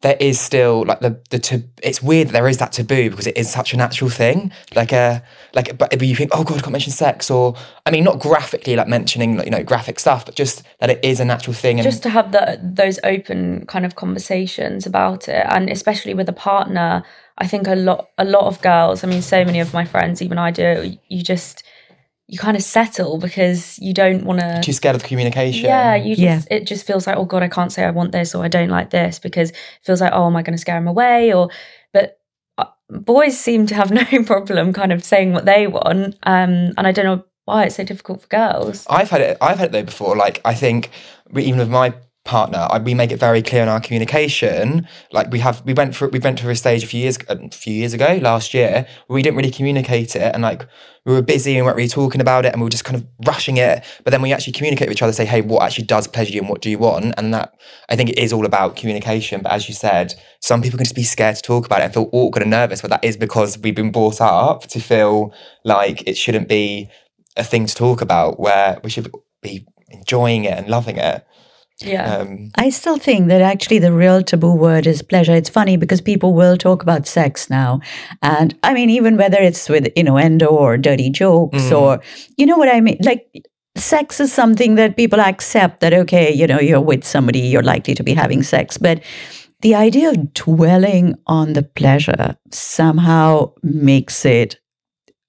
[0.00, 3.26] there is still like the the tab- it's weird that there is that taboo because
[3.26, 4.52] it is such a natural thing.
[4.74, 5.20] Like a uh,
[5.54, 8.76] like but you think oh god I can't mention sex or I mean not graphically
[8.76, 11.78] like mentioning like, you know graphic stuff but just that it is a natural thing
[11.78, 16.28] and just to have the those open kind of conversations about it and especially with
[16.28, 17.02] a partner
[17.38, 20.22] I think a lot a lot of girls I mean so many of my friends
[20.22, 21.64] even I do you just
[22.28, 25.64] you kind of settle because you don't want to too scared of the communication.
[25.64, 26.56] Yeah you just yeah.
[26.56, 28.68] it just feels like oh god i can't say i want this or i don't
[28.68, 31.32] like this because it feels like oh am i going to scare him away?
[31.32, 31.48] Or
[31.92, 32.20] but
[32.58, 36.86] uh, boys seem to have no problem kind of saying what they want um and
[36.86, 38.86] i don't know why it's so difficult for girls.
[38.90, 40.90] I've had it i've had it though before like i think
[41.34, 41.94] even with my
[42.28, 44.86] partner we make it very clear in our communication.
[45.12, 47.50] Like we have we went for we went through a stage a few years a
[47.50, 50.30] few years ago last year we didn't really communicate it.
[50.34, 50.66] And like
[51.06, 53.06] we were busy and weren't really talking about it and we were just kind of
[53.26, 53.82] rushing it.
[54.04, 56.40] But then we actually communicate with each other say hey what actually does pleasure you
[56.40, 57.14] and what do you want?
[57.16, 57.54] And that
[57.88, 59.40] i think it is all about communication.
[59.42, 61.94] But as you said some people can just be scared to talk about it and
[61.94, 65.32] feel awkward and nervous but that is because we've been brought up to feel
[65.64, 66.90] like it shouldn't be
[67.36, 69.10] a thing to talk about where we should
[69.40, 71.24] be enjoying it and loving it
[71.80, 72.16] yeah.
[72.16, 75.34] Um, I still think that actually the real taboo word is pleasure.
[75.34, 77.80] It's funny because people will talk about sex now.
[78.20, 81.80] And I mean, even whether it's with innuendo or dirty jokes mm.
[81.80, 82.02] or,
[82.36, 82.98] you know what I mean?
[83.02, 83.28] Like,
[83.76, 87.94] sex is something that people accept that, okay, you know, you're with somebody, you're likely
[87.94, 88.76] to be having sex.
[88.76, 89.02] But
[89.60, 94.58] the idea of dwelling on the pleasure somehow makes it,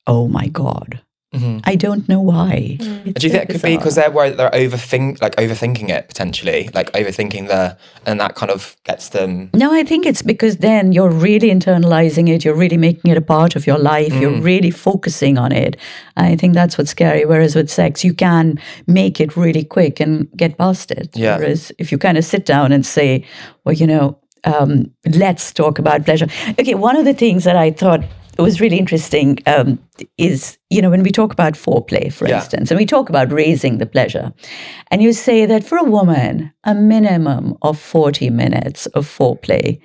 [0.07, 1.01] oh my God,
[1.33, 1.59] Mm-hmm.
[1.63, 2.77] I don't know why.
[2.79, 3.13] Mm.
[3.13, 6.69] Do you think it could be because they're worried they're overthink like overthinking it potentially,
[6.73, 9.51] like overthinking the and that kind of gets them?
[9.53, 12.43] No, I think it's because then you're really internalizing it.
[12.43, 14.11] You're really making it a part of your life.
[14.11, 14.21] Mm.
[14.21, 15.77] You're really focusing on it.
[16.17, 17.25] I think that's what's scary.
[17.25, 21.15] Whereas with sex, you can make it really quick and get past it.
[21.15, 21.37] Yeah.
[21.37, 23.23] Whereas if you kind of sit down and say,
[23.65, 26.27] well, you know, um, let's talk about pleasure.
[26.59, 28.01] Okay, one of the things that I thought
[28.41, 29.79] was really interesting um,
[30.17, 32.37] is, you know, when we talk about foreplay, for yeah.
[32.37, 34.33] instance, and we talk about raising the pleasure,
[34.91, 39.79] and you say that for a woman, a minimum of 40 minutes of foreplay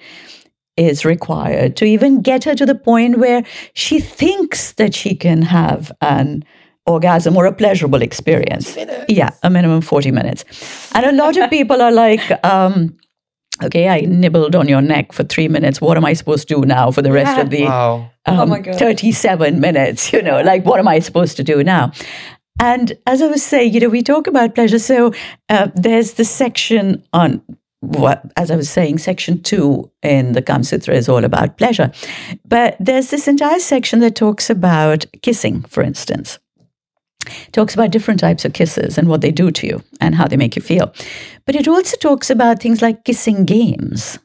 [0.76, 5.42] is required to even get her to the point where she thinks that she can
[5.42, 6.44] have an
[6.86, 8.76] orgasm or a pleasurable experience.
[9.08, 10.44] Yeah, a minimum 40 minutes.
[10.94, 12.96] And a lot of people are like, um,
[13.62, 15.80] okay, I nibbled on your neck for three minutes.
[15.80, 18.10] What am I supposed to do now for the rest of the wow.
[18.26, 18.78] um, oh my God.
[18.78, 20.12] 37 minutes?
[20.12, 21.92] You know, like, what am I supposed to do now?
[22.60, 24.78] And as I was saying, you know, we talk about pleasure.
[24.78, 25.12] So
[25.48, 27.42] uh, there's the section on
[27.80, 31.92] what, as I was saying, section two in the Kama Sutra is all about pleasure.
[32.44, 36.38] But there's this entire section that talks about kissing, for instance
[37.52, 40.36] talks about different types of kisses and what they do to you and how they
[40.36, 40.92] make you feel.
[41.46, 44.18] But it also talks about things like kissing games.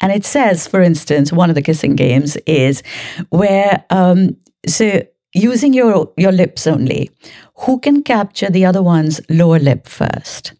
[0.00, 2.82] And it says, for instance, one of the kissing games is
[3.30, 5.02] where, um, so
[5.34, 7.10] using your, your lips only,
[7.66, 10.52] who can capture the other one's lower lip first?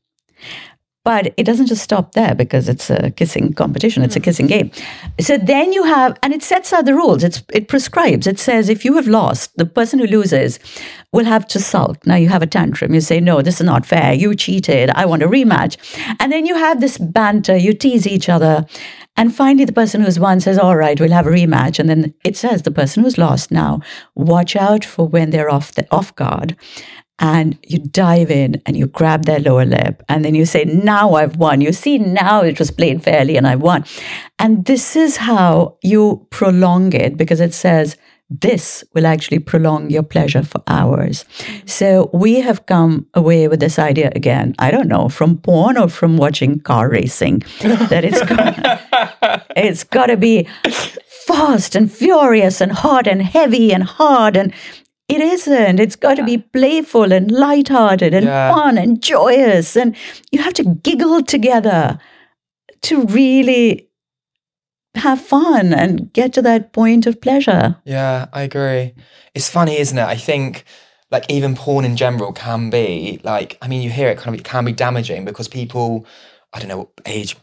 [1.09, 4.25] But it doesn't just stop there because it's a kissing competition, it's a mm-hmm.
[4.25, 4.71] kissing game.
[5.19, 8.69] So then you have, and it sets out the rules, it's, it prescribes, it says
[8.69, 10.61] if you have lost, the person who loses
[11.11, 12.07] will have to sulk.
[12.07, 15.07] Now you have a tantrum, you say, no, this is not fair, you cheated, I
[15.07, 15.79] want a rematch.
[16.21, 18.67] And then you have this banter, you tease each other.
[19.17, 21.81] And finally, the person who's won says, All right, we'll have a rematch.
[21.81, 23.81] And then it says, The person who's lost now,
[24.15, 26.57] watch out for when they're off, the, off guard
[27.19, 31.15] and you dive in and you grab their lower lip and then you say now
[31.15, 33.85] i've won you see now it was played fairly and i won
[34.39, 37.97] and this is how you prolong it because it says
[38.31, 41.25] this will actually prolong your pleasure for hours.
[41.65, 44.55] So we have come away with this idea again.
[44.59, 50.07] I don't know from porn or from watching car racing that it's got, it's got
[50.07, 50.47] to be
[51.27, 54.53] fast and furious and hot and heavy and hard and
[55.09, 55.81] it isn't.
[55.81, 58.55] It's got to be playful and lighthearted and Yeah.
[58.55, 59.77] fun and joyous.
[59.77, 59.97] And
[60.31, 61.99] you have to giggle together
[62.83, 63.89] to really
[64.95, 67.77] have fun and get to that point of pleasure.
[67.85, 68.95] Yeah, I agree.
[69.35, 70.05] It's funny, isn't it?
[70.05, 70.65] I think
[71.11, 74.41] like even porn in general can be like I mean you hear it kind of
[74.41, 76.05] it can be damaging because people
[76.53, 77.37] I don't know age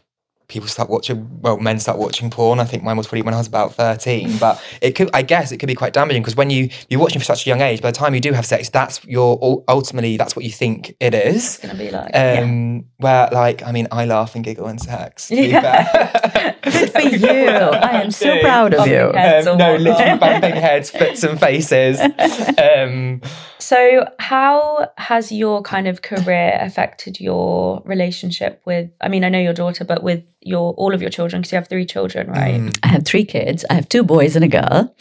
[0.48, 2.60] people start watching well men start watching porn.
[2.60, 5.52] I think mine was probably when I was about 13, but it could I guess
[5.52, 7.82] it could be quite damaging because when you you're watching for such a young age
[7.82, 10.94] by the time you do have sex that's your ul- ultimately that's what you think
[11.00, 11.56] it is.
[11.56, 12.10] it's gonna be like.
[12.14, 15.28] Um where like I mean I laugh and giggle and sex.
[15.28, 16.56] to be fair.
[16.62, 17.28] Good for you.
[17.48, 18.96] I am so proud of you.
[18.96, 19.18] Okay.
[19.18, 22.00] Heads Um, no, literally bumping heads, flips and faces.
[22.58, 23.20] Um,
[23.66, 28.90] So, how has your kind of career affected your relationship with?
[29.00, 31.56] I mean, I know your daughter, but with your all of your children, because you
[31.56, 32.60] have three children, right?
[32.60, 32.78] Mm.
[32.84, 33.64] I have three kids.
[33.68, 34.94] I have two boys and a girl.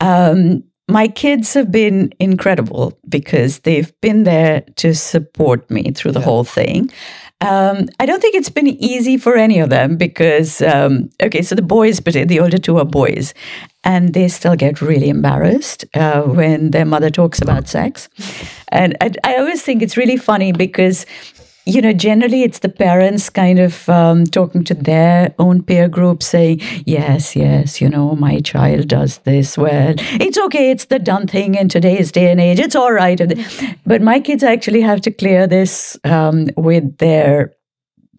[0.00, 6.20] Um, my kids have been incredible because they've been there to support me through the
[6.20, 6.90] whole thing.
[7.42, 11.54] Um, I don't think it's been easy for any of them because, um, okay, so
[11.54, 13.32] the boys, but the older two are boys,
[13.82, 18.10] and they still get really embarrassed uh, when their mother talks about sex.
[18.68, 21.06] And I, I always think it's really funny because
[21.66, 26.22] you know, generally it's the parents kind of um, talking to their own peer group
[26.22, 29.94] saying, yes, yes, you know, my child does this well.
[29.98, 30.70] It's okay.
[30.70, 32.58] It's the done thing in today's day and age.
[32.58, 33.20] It's all right.
[33.84, 37.52] But my kids actually have to clear this um, with their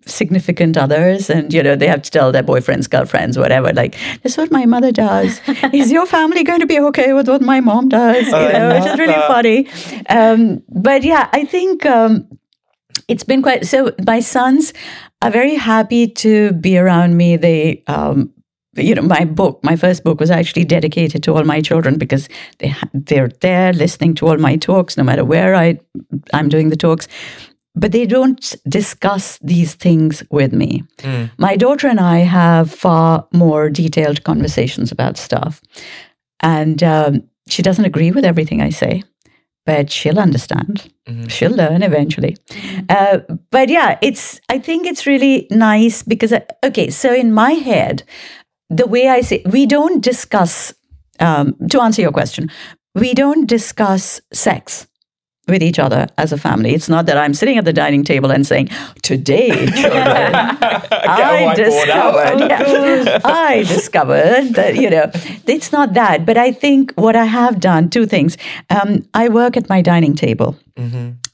[0.06, 4.36] significant others and you know they have to tell their boyfriends girlfriends whatever like that's
[4.36, 5.40] what my mother does
[5.74, 8.92] is your family going to be okay with what my mom does you know which
[8.92, 9.28] is really that.
[9.28, 9.70] funny
[10.10, 12.28] um, but yeah i think um,
[13.08, 14.74] it's been quite so my sons
[15.22, 17.38] are very happy to be around me.
[17.38, 18.34] They um
[18.76, 22.30] you know my book my first book was actually dedicated to all my children because
[22.60, 25.78] they they're there listening to all my talks no matter where i
[26.34, 27.08] i'm doing the talks.
[27.74, 30.84] But they don't discuss these things with me.
[31.38, 35.62] My daughter and i have far more detailed conversations about stuff.
[36.42, 39.04] And um, she doesn't agree with everything i say
[39.66, 40.92] but she'll understand.
[41.28, 42.38] She'll learn eventually.
[42.90, 43.20] Uh,
[43.52, 48.04] but yeah it's i think it's really nice because I, okay so in my head
[48.70, 50.74] the way i say we don't discuss
[51.20, 52.50] um, to answer your question
[52.96, 54.88] we don't discuss sex
[55.48, 56.74] with each other as a family.
[56.74, 58.70] It's not that I'm sitting at the dining table and saying,
[59.02, 59.50] "Today,
[59.82, 65.12] children, I discovered, yeah, I discovered that you know
[65.48, 68.38] it's not that." But I think what I have done two things.
[68.70, 70.58] Um, I work at my dining table.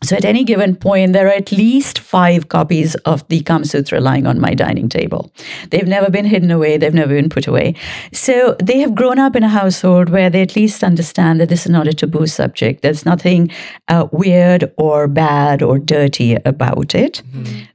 [0.04, 4.00] So at any given point, there are at least five copies of the Kama Sutra
[4.00, 5.32] lying on my dining table.
[5.70, 7.76] They've never been hidden away, they've never been put away.
[8.14, 11.66] So they have grown up in a household where they at least understand that this
[11.66, 12.82] is not a taboo subject.
[12.82, 13.50] There's nothing
[13.88, 17.22] uh, weird or bad or dirty about it.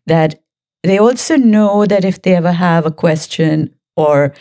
[0.07, 0.41] That
[0.83, 4.35] they also know that if they ever have a question or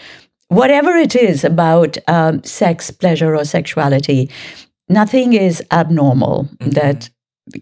[0.47, 4.29] whatever it is about um, sex, pleasure, or sexuality,
[4.89, 6.49] nothing is abnormal.
[6.59, 7.09] That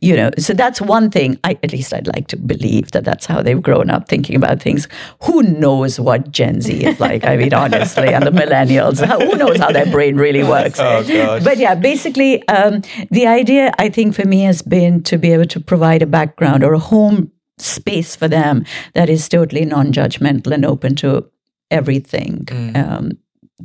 [0.02, 1.40] you know, so that's one thing.
[1.44, 4.62] I, at least I'd like to believe that that's how they've grown up thinking about
[4.62, 4.88] things.
[5.24, 7.24] Who knows what Gen Z is like?
[7.24, 10.80] I mean, honestly, and the millennials who knows how their brain really works?
[10.90, 11.40] Oh.
[11.44, 15.46] But yeah, basically, um, the idea I think for me has been to be able
[15.46, 20.66] to provide a background or a home space for them that is totally non-judgmental and
[20.66, 21.30] open to
[21.72, 22.48] everything.
[22.76, 23.18] Um,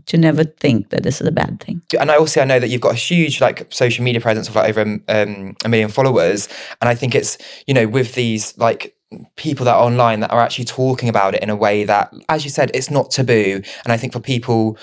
[0.07, 1.83] to never think that this is a bad thing.
[1.99, 4.57] and I also I know that you've got a huge like social media presence of
[4.57, 6.49] like over um, a million followers,
[6.81, 8.95] and I think it's you know with these like
[9.37, 12.45] people that are online that are actually talking about it in a way that, as
[12.45, 13.63] you said, it's not taboo.
[13.85, 14.79] And I think for people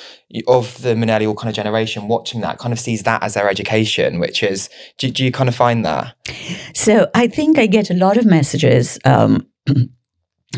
[0.47, 4.19] of the millennial kind of generation watching that, kind of sees that as their education,
[4.19, 6.13] which is do, do you kind of find that?
[6.73, 8.99] So I think I get a lot of messages.
[9.05, 9.47] Um,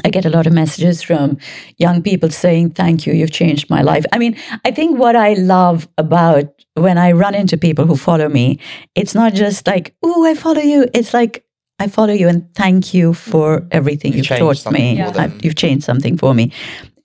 [0.06, 1.38] I get a lot of messages from
[1.78, 4.06] young people saying, Thank you, you've changed my life.
[4.12, 8.28] I mean, I think what I love about when I run into people who follow
[8.30, 8.60] me,
[8.96, 10.88] it's not just like, Oh, I follow you.
[10.94, 11.46] It's like,
[11.80, 14.98] I follow you and thank you for everything You've you've, taught me.
[14.98, 15.40] something for I- them.
[15.44, 16.52] You've changed something for me.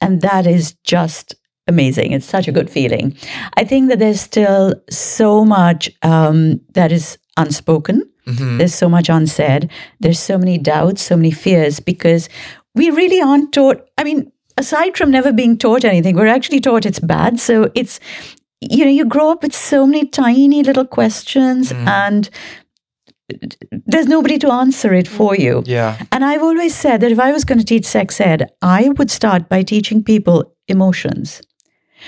[0.01, 1.34] And that is just
[1.66, 2.12] amazing.
[2.12, 3.16] It's such a good feeling.
[3.57, 8.09] I think that there's still so much um, that is unspoken.
[8.26, 8.59] Mm-hmm.
[8.59, 9.70] There's so much unsaid.
[10.01, 12.28] There's so many doubts, so many fears because
[12.75, 13.89] we really aren't taught.
[13.97, 17.41] I mean, aside from never being taught anything, we're actually taught it's bad.
[17.41, 18.01] So it's,
[18.61, 21.87] you know, you grow up with so many tiny little questions mm.
[21.87, 22.31] and
[23.87, 25.62] there's nobody to answer it for you.
[25.66, 26.03] Yeah.
[26.12, 29.11] And I've always said that if I was going to teach sex ed, I would
[29.11, 31.43] start by teaching people emotions.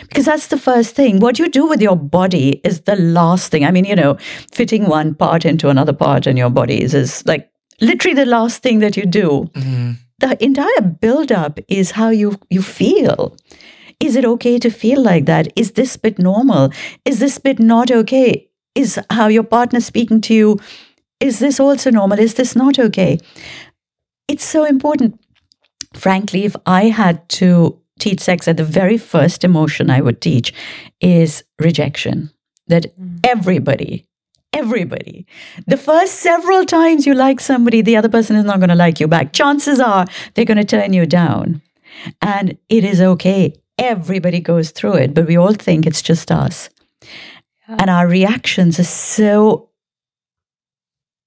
[0.03, 1.19] Because that's the first thing.
[1.19, 3.65] What you do with your body is the last thing.
[3.65, 4.17] I mean, you know,
[4.53, 7.51] fitting one part into another part in your body is, is like
[7.81, 9.51] literally the last thing that you do.
[9.53, 9.93] Mm-hmm.
[10.21, 13.37] The entire build-up is how you you feel.
[13.99, 15.49] Is it okay to feel like that?
[15.57, 16.71] Is this bit normal?
[17.05, 18.49] Is this bit not okay?
[18.75, 20.61] Is how your partner speaking to you,
[21.21, 22.18] is this also normal?
[22.18, 23.18] Is this not okay?
[24.29, 25.21] It's so important.
[25.95, 30.53] Frankly, if I had to teach sex at the very first emotion I would teach
[31.01, 32.31] is rejection.
[32.66, 33.21] That mm.
[33.25, 34.07] everybody,
[34.53, 35.27] everybody,
[35.67, 39.01] the first several times you like somebody, the other person is not going to like
[39.01, 39.33] you back.
[39.33, 41.63] Chances are they're going to turn you down.
[42.21, 43.55] And it is okay.
[43.79, 46.69] Everybody goes through it, but we all think it's just us.
[47.69, 49.70] And our reactions are so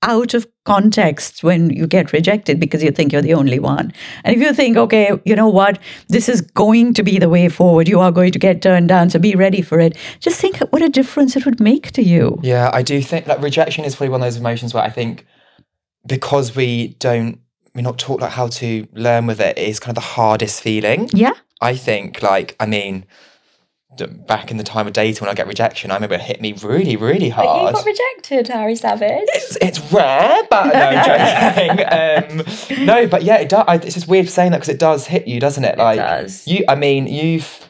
[0.04, 3.92] out of context when you get rejected because you think you're the only one.
[4.24, 5.80] And if you think, okay, you know what,
[6.10, 9.10] this is going to be the way forward, you are going to get turned down,
[9.10, 9.98] so be ready for it.
[10.20, 12.40] Just think what a difference it would make to you.
[12.44, 15.26] Yeah, I do think like rejection is probably one of those emotions where I think
[16.06, 17.40] because we don't
[17.74, 20.62] we're not taught like how to learn with it, it is kind of the hardest
[20.62, 21.10] feeling.
[21.12, 21.34] Yeah.
[21.62, 23.06] I think like I mean
[24.28, 26.54] back in the time of dating when I get rejection, I remember it hit me
[26.64, 27.76] really, really But you hard.
[27.76, 29.24] got rejected, Harry Savage.
[29.34, 32.80] it's, it's rare, but no, I'm joking.
[32.80, 33.66] um, no, but yeah, it does.
[33.68, 35.78] I, it's just weird saying that because it does hit you, doesn't it?
[35.78, 36.48] Like does.
[36.48, 36.66] you.
[36.68, 37.70] I mean, you've.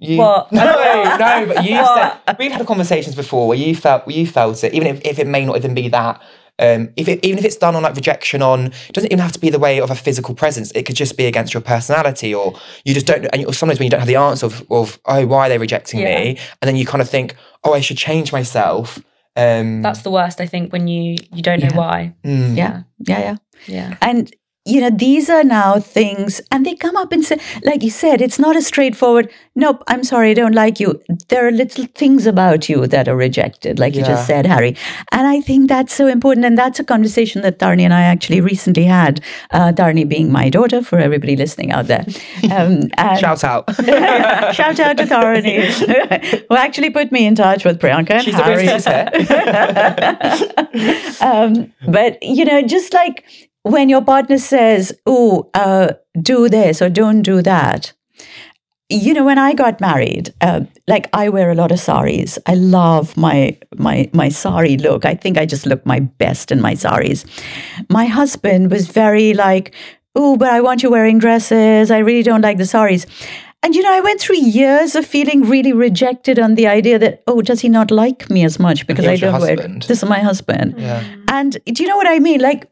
[0.00, 0.52] You, What?
[0.52, 4.62] No, no, but you said we've had conversations before where you felt where you felt
[4.62, 6.22] it, even if, if it may not even be that.
[6.60, 9.32] Um, if it, even if it's done on like rejection on, it doesn't even have
[9.32, 10.70] to be the way of a physical presence.
[10.72, 13.26] It could just be against your personality, or you just don't.
[13.32, 16.00] And sometimes when you don't have the answer of, of oh, why are they rejecting
[16.00, 16.18] Yeah.
[16.18, 16.38] me?
[16.60, 18.98] And then you kind of think, oh, I should change myself.
[19.36, 21.76] Um, That's the worst, I think, when you you don't know Yeah.
[21.76, 22.14] why.
[22.24, 22.82] mm, Yeah.
[23.06, 23.18] Yeah.
[23.20, 23.36] Yeah.
[23.66, 23.96] Yeah.
[24.00, 24.34] And
[24.68, 28.20] you know, these are now things, and they come up and say, like you said,
[28.20, 31.00] it's not a straightforward, nope, I'm sorry, I don't like you.
[31.28, 34.76] There are little things about you that are rejected, like you just said, Harry.
[35.10, 36.46] And I think that's so important.
[36.46, 39.20] And that's a conversation that Tarni and I actually recently had.
[39.50, 42.06] Uh, Tarni being my daughter, for everybody listening out there.
[42.58, 43.74] Um, and Shout out.
[44.54, 45.66] Shout out to Tarni,
[46.48, 48.66] who actually put me in touch with Priyanka and She's Harry.
[48.66, 48.86] she's
[51.20, 56.88] um, but you know, just like when your partner says, "Oh, uh, do this or
[56.88, 57.92] don't do that,"
[58.88, 62.38] you know, when I got married, uh, like I wear a lot of saris.
[62.46, 65.04] I love my my my sari look.
[65.04, 67.24] I think I just look my best in my saris.
[67.90, 69.74] My husband was very like,
[70.14, 71.90] "Oh, but I want you wearing dresses.
[71.90, 73.06] I really don't like the saris."
[73.62, 77.24] And you know, I went through years of feeling really rejected on the idea that,
[77.26, 80.20] oh, does he not like me as much because I don't wear this is my
[80.20, 80.76] husband.
[80.78, 81.02] Yeah.
[81.28, 82.40] And do you know what I mean?
[82.40, 82.70] Like,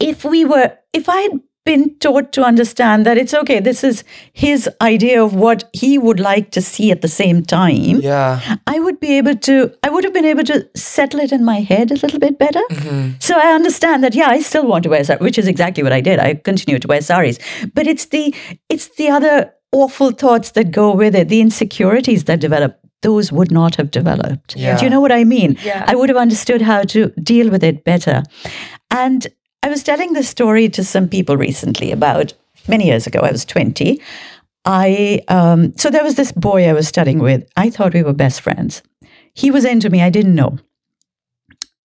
[0.00, 4.04] if we were, if I had been taught to understand that it's okay, this is
[4.34, 8.56] his idea of what he would like to see at the same time, Yeah.
[8.66, 11.60] I would be able to, I would have been able to settle it in my
[11.60, 12.60] head a little bit better.
[12.70, 13.12] Mm-hmm.
[13.18, 15.92] So I understand that, yeah, I still want to wear saris, which is exactly what
[15.92, 16.18] I did.
[16.18, 17.38] I continue to wear saris.
[17.72, 18.34] But it's the,
[18.68, 22.78] it's the other awful thoughts that go with it, the insecurities that develop.
[23.00, 24.56] Those would not have developed.
[24.56, 24.78] Yeah.
[24.78, 25.58] Do you know what I mean?
[25.62, 25.84] Yeah.
[25.86, 28.22] I would have understood how to deal with it better.
[28.90, 29.26] And
[29.64, 32.34] I was telling this story to some people recently about
[32.68, 33.20] many years ago.
[33.20, 33.98] I was 20.
[34.66, 37.48] I um, so there was this boy I was studying with.
[37.56, 38.82] I thought we were best friends.
[39.32, 40.02] He was into me.
[40.02, 40.58] I didn't know.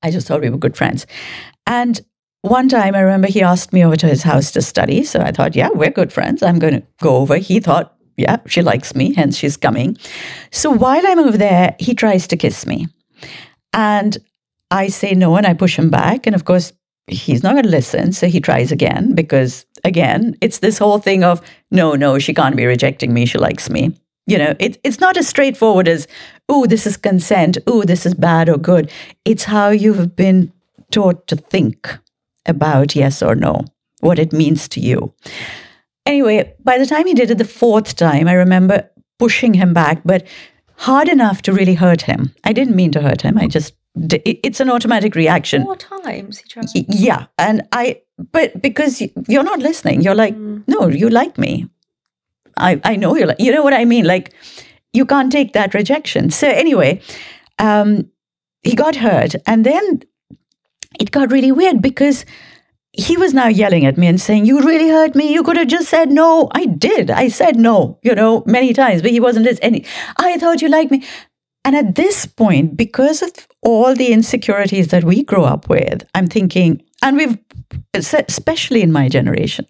[0.03, 1.07] I just thought we were good friends.
[1.67, 2.01] And
[2.41, 5.05] one time I remember he asked me over to his house to study.
[5.05, 6.43] So I thought, yeah, we're good friends.
[6.43, 7.37] I'm going to go over.
[7.37, 9.97] He thought, yeah, she likes me, hence she's coming.
[10.51, 12.87] So while I'm over there, he tries to kiss me.
[13.71, 14.17] And
[14.69, 16.27] I say no and I push him back.
[16.27, 16.73] And of course,
[17.09, 18.11] he's not going to listen.
[18.11, 21.41] So he tries again because, again, it's this whole thing of
[21.71, 23.25] no, no, she can't be rejecting me.
[23.25, 23.95] She likes me.
[24.27, 26.07] You know, it, it's not as straightforward as,
[26.47, 27.57] oh, this is consent.
[27.65, 28.91] Oh, this is bad or good.
[29.25, 30.53] It's how you have been
[30.91, 31.97] taught to think
[32.45, 33.65] about yes or no,
[34.01, 35.13] what it means to you.
[36.05, 40.01] anyway, by the time he did it the fourth time, I remember pushing him back,
[40.03, 40.25] but
[40.77, 42.33] hard enough to really hurt him.
[42.43, 43.37] I didn't mean to hurt him.
[43.37, 43.73] I just,
[44.25, 45.63] it's an automatic reaction.
[45.63, 46.65] Four times he tried.
[46.73, 47.25] Yeah.
[47.37, 51.69] And I, but because you're not listening, you're like, no, you like me.
[52.57, 54.05] I, I know you like, you know what I mean?
[54.05, 54.33] Like,
[54.93, 56.29] you can't take that rejection.
[56.29, 57.01] So, anyway,
[57.57, 58.09] um,
[58.63, 59.35] he got hurt.
[59.45, 60.01] And then
[60.99, 62.25] it got really weird because
[62.91, 65.31] he was now yelling at me and saying, You really hurt me.
[65.31, 66.49] You could have just said no.
[66.51, 67.11] I did.
[67.11, 69.85] I said no, you know, many times, but he wasn't listening.
[70.17, 71.05] I thought you liked me.
[71.63, 73.31] And at this point, because of
[73.61, 77.37] all the insecurities that we grow up with, I'm thinking, and we've,
[77.93, 79.65] especially in my generation,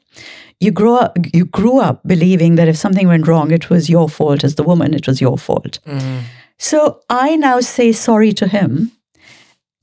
[0.60, 4.10] you grow up, you grew up believing that if something went wrong, it was your
[4.10, 5.80] fault as the woman, it was your fault.
[5.86, 6.20] Mm-hmm.
[6.58, 8.92] So I now say sorry to him,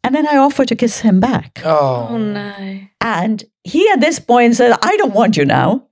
[0.05, 1.63] and then I offer to kiss him back.
[1.65, 2.81] Oh Oh, no.
[3.01, 5.87] And he at this point said, I don't want you now.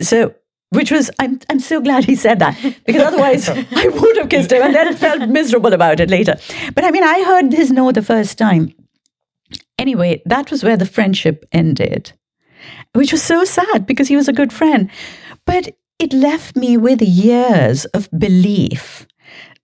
[0.00, 0.34] So,
[0.70, 2.56] which was, I'm, I'm so glad he said that
[2.86, 6.36] because otherwise I would have kissed him and then felt miserable about it later.
[6.74, 8.72] But I mean, I heard his no the first time.
[9.78, 12.12] Anyway, that was where the friendship ended,
[12.92, 14.90] which was so sad because he was a good friend.
[15.44, 19.06] But it left me with years of belief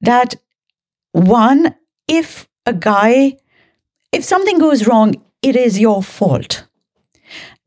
[0.00, 0.34] that
[1.12, 1.74] one,
[2.08, 3.36] if a guy,
[4.12, 6.66] if something goes wrong, it is your fault.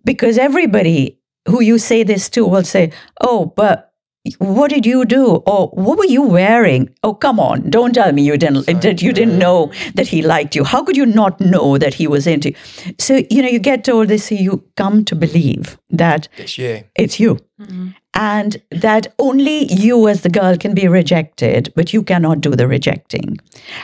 [0.04, 1.19] Because everybody
[1.50, 2.92] who you say this to will say,
[3.22, 3.90] Oh, but
[4.38, 5.38] what did you do?
[5.48, 6.90] Or what were you wearing?
[7.04, 7.70] Oh, come on.
[7.70, 10.64] Don't tell me you didn't that you didn't know that he liked you.
[10.64, 12.56] How could you not know that he was into you?
[13.00, 16.84] So, you know, you get told this, so you come to believe that it's you.
[16.96, 17.40] it's you.
[17.60, 17.90] Mm-hmm.
[18.14, 22.68] And that only you as the girl can be rejected, but you cannot do the
[22.68, 23.38] rejecting.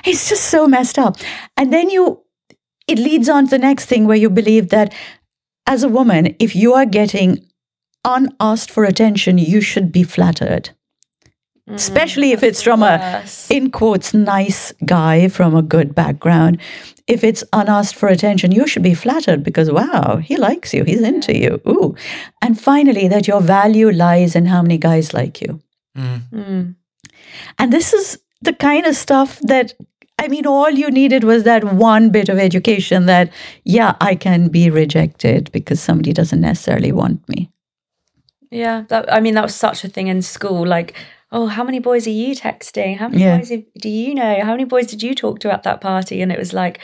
[0.06, 1.16] It's just so messed up.
[1.56, 2.22] And then you,
[2.88, 4.94] it leads on to the next thing where you believe that
[5.68, 7.46] as a woman, if you are getting
[8.06, 10.70] unasked for attention, you should be flattered.
[11.68, 16.62] Especially if it's from a, in quotes, nice guy from a good background.
[17.08, 21.02] If it's unasked for attention, you should be flattered because, wow, he likes you, he's
[21.02, 21.60] into you.
[21.68, 21.96] Ooh.
[22.44, 25.60] And finally, that your value lies in how many guys like you.
[25.98, 26.76] Mm.
[27.58, 29.74] And this is the kind of stuff that,
[30.20, 33.32] I mean, all you needed was that one bit of education that,
[33.64, 37.50] yeah, I can be rejected because somebody doesn't necessarily want me.
[38.52, 40.66] Yeah, that, I mean that was such a thing in school.
[40.66, 40.94] Like,
[41.32, 42.98] oh, how many boys are you texting?
[42.98, 43.38] How many Yeah.
[43.38, 44.42] boys do you know?
[44.44, 46.22] How many boys did you talk to at that party?
[46.22, 46.80] And it was like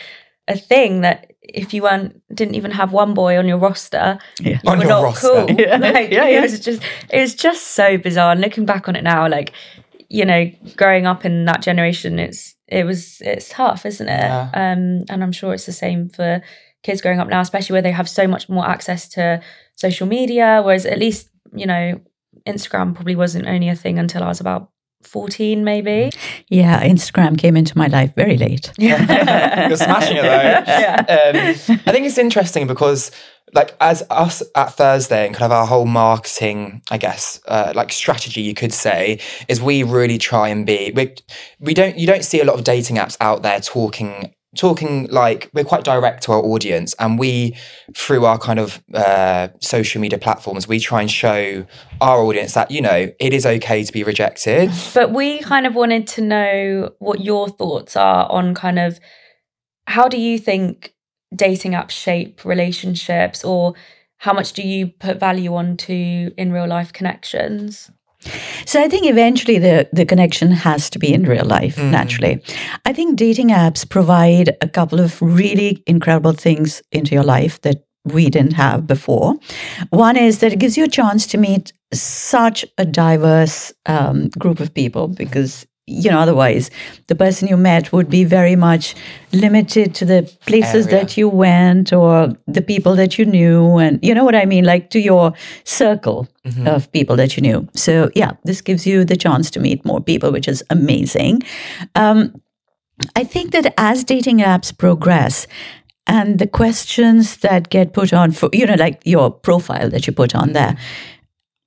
[0.47, 4.59] a thing that if you weren't didn't even have one boy on your roster, Yeah.
[4.63, 5.27] you On were your not roster.
[5.45, 5.51] cool.
[5.59, 5.77] Yeah.
[5.93, 8.31] Like, Yeah, It was just it was just so bizarre.
[8.31, 9.51] And looking back on it now, like
[10.09, 14.19] you know, growing up in that generation, it's it was it's tough, isn't it?
[14.19, 14.49] Yeah.
[14.53, 16.41] Um, and I'm sure it's the same for
[16.83, 19.39] kids growing up now, especially where they have so much more access to
[19.75, 20.61] social media.
[20.65, 22.01] Whereas at least you know,
[22.47, 24.69] Instagram probably wasn't only a thing until I was about
[25.03, 26.11] 14, maybe.
[26.47, 28.71] Yeah, Instagram came into my life very late.
[28.77, 31.69] You're smashing it though.
[31.77, 33.11] Um, I think it's interesting because,
[33.53, 37.91] like, as us at Thursday and kind of our whole marketing, I guess, uh, like
[37.91, 40.91] strategy, you could say, is we really try and be.
[40.95, 41.15] We
[41.59, 45.49] we don't you don't see a lot of dating apps out there talking talking like
[45.53, 47.55] we're quite direct to our audience and we
[47.95, 51.65] through our kind of uh, social media platforms we try and show
[52.01, 55.73] our audience that you know it is okay to be rejected But we kind of
[55.73, 58.99] wanted to know what your thoughts are on kind of
[59.87, 60.93] how do you think
[61.33, 63.73] dating apps shape relationships or
[64.17, 67.89] how much do you put value onto in real life connections?
[68.65, 72.41] So I think eventually the, the connection has to be in real life, naturally.
[72.85, 77.83] I think dating apps provide a couple of really incredible things into your life that
[78.05, 79.35] we didn't have before.
[79.89, 84.59] One is that it gives you a chance to meet such a diverse um, group
[84.59, 86.69] of people because you know otherwise
[87.07, 88.95] the person you met would be very much
[89.33, 90.99] limited to the places Area.
[90.99, 94.65] that you went or the people that you knew and you know what i mean?
[94.65, 95.33] Like to your
[95.63, 96.27] circle
[96.65, 97.67] of people that you knew.
[97.75, 101.43] So yeah this gives you the chance to meet more people which is amazing.
[101.95, 102.41] Um,
[103.15, 105.47] i think that as dating apps progress
[106.07, 110.13] and the questions that get put on for you know like your profile that you
[110.13, 110.77] put on there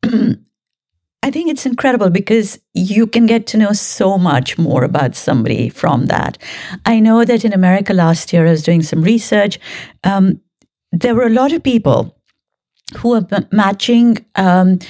[1.25, 5.71] I think it's incredible because you can get to know so much more about somebody
[5.71, 6.37] from that.
[6.85, 9.59] I know that in America last year, I was doing some research.
[10.05, 10.43] Um,
[10.93, 12.15] there were a lot of people
[12.99, 14.81] who were matching um,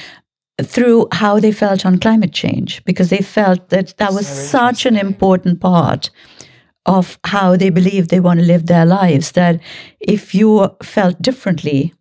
[0.61, 4.87] through how they felt on climate change because they felt that that was So such
[4.87, 6.11] an important part
[6.85, 9.33] of how they believe they want to live their lives.
[9.33, 9.61] That
[10.01, 11.95] if you felt differently,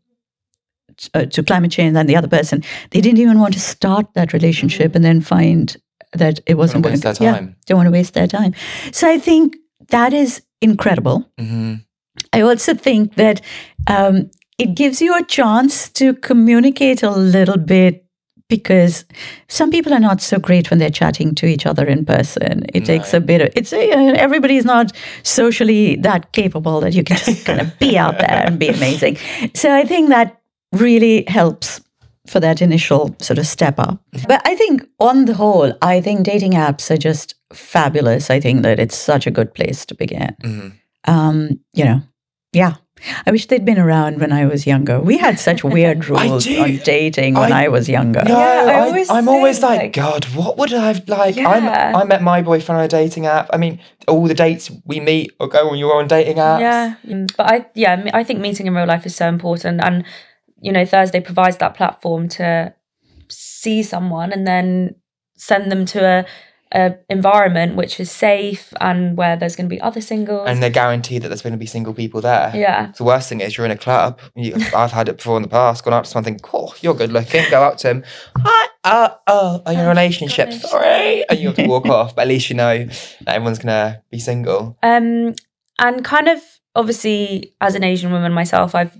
[1.14, 4.34] uh, to climate change than the other person, they didn't even want to start that
[4.34, 5.78] relationship and then find
[6.14, 7.56] that it wasn't going waste to their yeah, time.
[7.66, 8.54] don't want to waste their time.
[8.92, 9.58] So I think
[9.90, 11.30] that is incredible.
[11.38, 11.76] hmm
[12.32, 13.42] I also think that
[13.88, 18.06] um, it gives you a chance to communicate a little bit
[18.50, 19.06] because
[19.48, 22.66] some people are not so great when they're chatting to each other in person.
[22.74, 24.92] It takes a bit of it's a, everybody's not
[25.24, 29.18] socially that capable that you can just kind of be out there and be amazing.
[29.56, 30.43] So I think that
[30.74, 31.82] really helps
[32.28, 34.02] for that initial sort of step up.
[34.28, 38.30] But I think on the whole, I think dating apps are just fabulous.
[38.30, 40.68] I think that it's such a good place to begin hmm
[41.06, 42.02] um, you know,
[42.54, 42.76] yeah.
[43.26, 45.02] I wish they'd been around when I was younger.
[45.02, 48.24] We had such weird rules on dating when I, I- was younger.
[48.24, 51.36] No, Yeah, I I always am always like, like- God, what would I have like?
[51.36, 51.50] Yeah.
[51.50, 53.50] I'm, I met my boyfriend on a dating app.
[53.52, 56.62] I mean, all the dates we meet or go on, you're on dating apps.
[56.62, 56.96] Yeah,
[57.36, 60.06] but I yeah, I think meeting in real life is so important, and
[60.64, 62.74] you know, Thursday provides that platform to
[63.30, 64.96] see someone and then
[65.36, 66.26] send them to a,
[66.74, 70.48] a environment which is safe and where there's going to be other singles.
[70.48, 72.52] And they're guaranteed that there's going to be single people there.
[72.56, 74.20] yeah, The worst thing is you're in a club.
[74.36, 75.84] You, I've had it before in the past.
[75.84, 78.04] Gone up to someone, think, "Cool, you're good looking." Go up to him,
[78.38, 80.48] "Hi, uh, oh, are you in a relationship?
[80.48, 80.70] relationship.
[80.72, 82.16] Sorry," and you have to walk off.
[82.16, 84.78] But at least you know that everyone's gonna be single.
[84.84, 85.34] um,
[85.80, 86.40] and kind of
[86.76, 89.00] obviously as an Asian woman myself, I've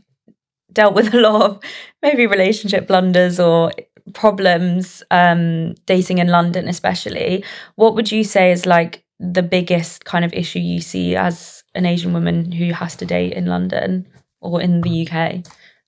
[0.74, 1.60] dealt with a lot of
[2.02, 3.72] maybe relationship blunders or
[4.14, 7.44] problems um dating in London especially.
[7.76, 11.86] What would you say is like the biggest kind of issue you see as an
[11.86, 14.06] Asian woman who has to date in London
[14.42, 15.44] or in the UK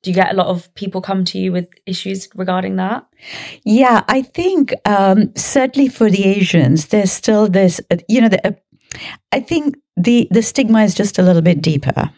[0.06, 3.08] do you get a lot of people come to you with issues regarding that?
[3.64, 8.48] Yeah, I think um, certainly for the Asians, there's still this, uh, you know, the,
[8.48, 8.52] uh,
[9.32, 12.12] I think the, the stigma is just a little bit deeper.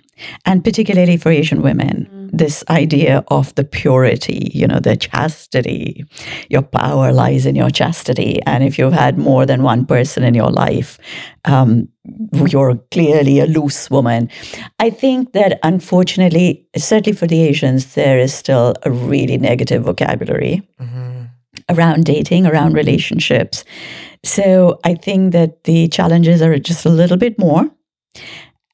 [0.46, 6.06] And particularly for Asian women, this idea of the purity, you know, the chastity,
[6.50, 8.40] your power lies in your chastity.
[8.46, 11.00] And if you've had more than one person in your life,
[11.46, 11.90] um,
[12.34, 14.30] you're clearly a loose woman.
[14.80, 20.68] I think that unfortunately, certainly for the Asians, there is still a really negative vocabulary
[21.70, 23.64] around dating, around relationships.
[24.24, 27.70] So I think that the challenges are just a little bit more.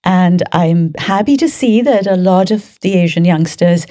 [0.04, 3.88] And I'm happy to see that a lot of the Asian youngsters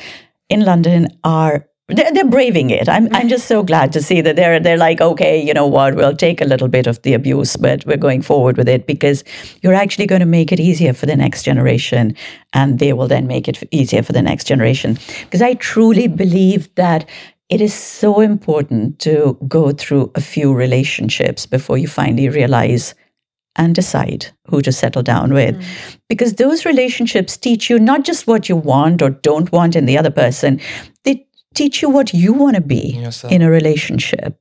[0.48, 2.88] in London are they're, they're braving it.
[2.88, 5.94] I'm I'm just so glad to see that they're they're like, okay, you know what,
[5.94, 9.24] we'll take a little bit of the abuse, but we're going forward with it because
[9.62, 12.14] you're actually going to make it easier for the next generation,
[12.52, 14.98] and they will then make it easier for the next generation.
[15.24, 17.08] Because I truly believe that
[17.48, 22.94] it is so important to go through a few relationships before you finally realize
[23.56, 25.62] and decide who to settle down with.
[26.08, 29.98] Because those relationships teach you not just what you want or don't want in the
[29.98, 30.60] other person,
[31.04, 32.94] they teach you what you want to be
[33.28, 34.38] in a relationship.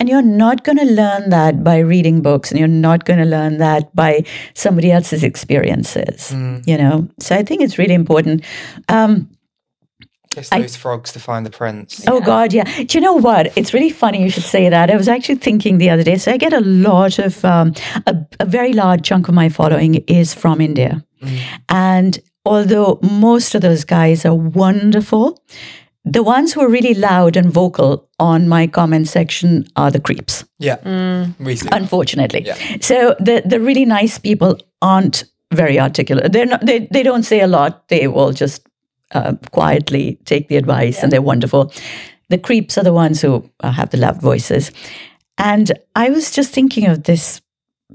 [0.00, 3.24] And you're not going to learn that by reading books, and you're not going to
[3.24, 4.22] learn that by
[4.54, 6.30] somebody else's experiences.
[6.66, 8.44] You know, so I think it's really important.
[8.88, 9.28] Um,
[10.38, 12.02] It's I- those frogs to find the prince.
[12.06, 12.64] Oh God, yeah.
[12.64, 13.52] Do you know what?
[13.56, 14.90] It's really funny you should say that.
[14.90, 16.16] I was actually thinking the other day.
[16.18, 17.72] So I get a lot of um,
[18.06, 21.02] a, a very large chunk of my following is from India,
[21.68, 25.42] and although most of those guys are wonderful,
[26.04, 30.44] the ones who are really loud and vocal on my comment section are the creeps
[30.58, 30.76] Yeah,
[31.38, 31.78] recently.
[31.78, 32.42] unfortunately.
[32.46, 32.56] Yeah.
[32.80, 35.24] So the the really nice people aren't
[35.54, 36.32] very articulate.
[36.32, 36.64] They're not.
[36.66, 37.88] They they don't say a lot.
[37.88, 38.67] They will just
[39.12, 41.72] uh, quietly take the advice, and they're wonderful.
[42.28, 44.70] The creeps are the ones who uh, have the loud voices.
[45.38, 47.40] And I was just thinking of this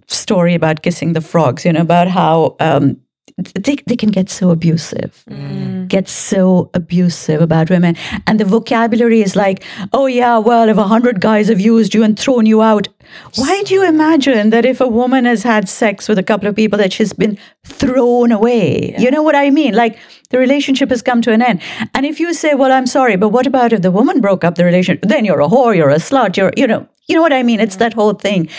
[0.08, 1.66] story about kissing the frogs.
[1.66, 2.56] You know about how.
[2.60, 3.00] Um,
[3.38, 5.24] they, they can get so abusive.
[5.30, 5.88] Mm.
[5.88, 7.96] Get so abusive about women.
[8.28, 12.04] And the vocabulary is like oh yeah well if a hundred guys have used you
[12.04, 12.88] and thrown you out
[13.36, 16.56] why do you imagine that if a woman has had sex with a couple of
[16.56, 18.96] people that she's been thrown away?
[18.98, 19.74] You know what i mean?
[19.74, 20.00] Like
[20.30, 21.62] the relationship has come to an end.
[21.94, 24.56] And if you say well i'm sorry but what about if the woman broke up
[24.56, 25.04] the relationship?
[25.04, 27.60] Then you're a whore you're a slut you're you know you know what i mean?
[27.60, 27.80] It's mm.
[27.80, 28.50] that whole thing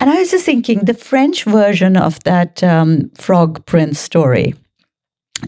[0.00, 4.54] and i was just thinking the french version of that um, frog prince story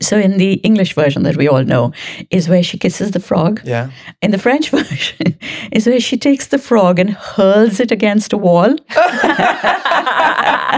[0.00, 1.92] so in the English version that we all know
[2.30, 3.60] is where she kisses the frog.
[3.64, 3.90] Yeah.
[4.22, 5.38] In the French version
[5.72, 8.76] is where she takes the frog and hurls it against a wall.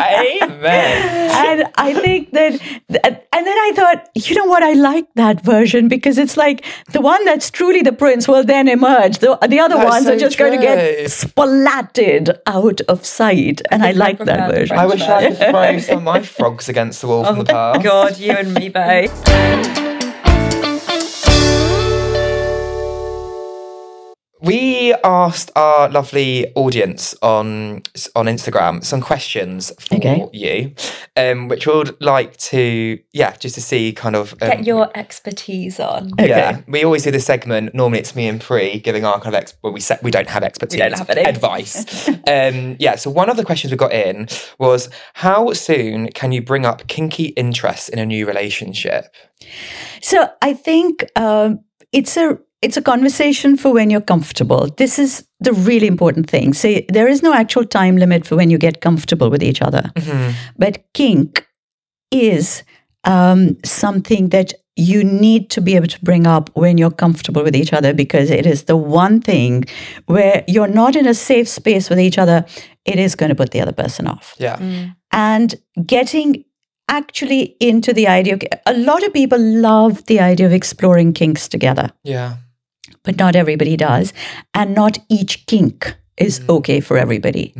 [0.08, 1.30] Amen.
[1.30, 4.62] and I think that, and then I thought, you know what?
[4.62, 8.68] I like that version because it's like the one that's truly the prince will then
[8.68, 9.18] emerge.
[9.18, 11.04] The, the other That's ones are so just going to get true.
[11.06, 13.62] splatted out of sight.
[13.70, 14.76] And I, like that version.
[14.76, 17.52] I wish I could throw some of my frogs against the wall from oh the
[17.52, 17.82] past.
[17.82, 19.87] God, you and me both right.
[24.48, 27.82] We asked our lovely audience on
[28.16, 30.26] on Instagram some questions for Okay.
[30.32, 30.72] you,
[31.16, 34.32] um, which we would like to, yeah, just to see kind of.
[34.40, 36.12] Um, Get your expertise on.
[36.18, 37.74] Yeah, we always do this segment.
[37.74, 40.30] Normally, it's me and Pri giving our kind of ex- well, we set we don't
[40.30, 41.24] have expertise, don't have any.
[41.28, 42.08] advice.
[42.26, 44.28] um, yeah, so one of the questions we got in
[44.58, 49.14] was how soon can you bring up kinky interests in a new relationship?
[50.00, 51.60] So I think um,
[51.92, 54.68] it's a it's a conversation for when you're comfortable.
[54.76, 56.54] This is the really important thing.
[56.54, 59.92] So there is no actual time limit for when you get comfortable with each other,
[60.56, 61.46] but kink
[62.10, 62.64] is
[63.04, 67.56] um, something that you need to be able to bring up when you're comfortable with
[67.56, 69.64] each other because it is the one thing
[70.06, 72.44] where you're not in a safe space with each other.
[72.84, 74.58] It is going to put the other person off Yeah,
[75.10, 75.54] and
[75.84, 76.44] getting
[76.88, 81.46] actually into the idea of, a lot of people love the idea of exploring kinks
[81.46, 82.36] together yeah,
[83.02, 84.12] but not everybody does
[84.54, 87.54] and not each kink is okay for everybody.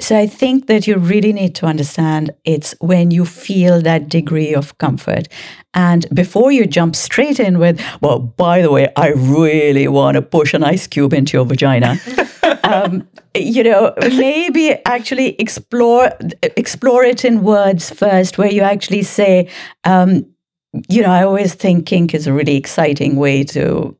[0.00, 4.54] So i think that you really need to understand it's when you feel that degree
[4.54, 5.28] of comfort.
[5.74, 10.22] And before you jump straight in with well by the way i really want to
[10.22, 11.98] push an ice cube into your vagina.
[12.62, 16.10] Um, you know, maybe actually explore
[16.42, 19.48] explore it in words first, where you actually say,
[19.84, 20.26] um,
[20.88, 23.96] you know, I always think kink is a really exciting way to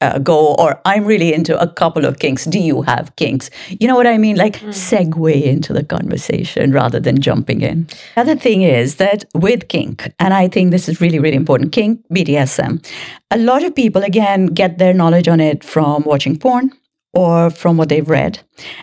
[0.00, 2.44] uh, go, or I'm really into a couple of kinks.
[2.44, 3.50] Do you have kinks?
[3.68, 4.36] You know what I mean?
[4.36, 7.88] Like segue into the conversation rather than jumping in.
[8.14, 11.72] The other thing is that with kink, and I think this is really, really important
[11.72, 12.84] kink, BDSM,
[13.30, 16.72] a lot of people, again, get their knowledge on it from watching porn
[17.14, 18.38] or from what they've read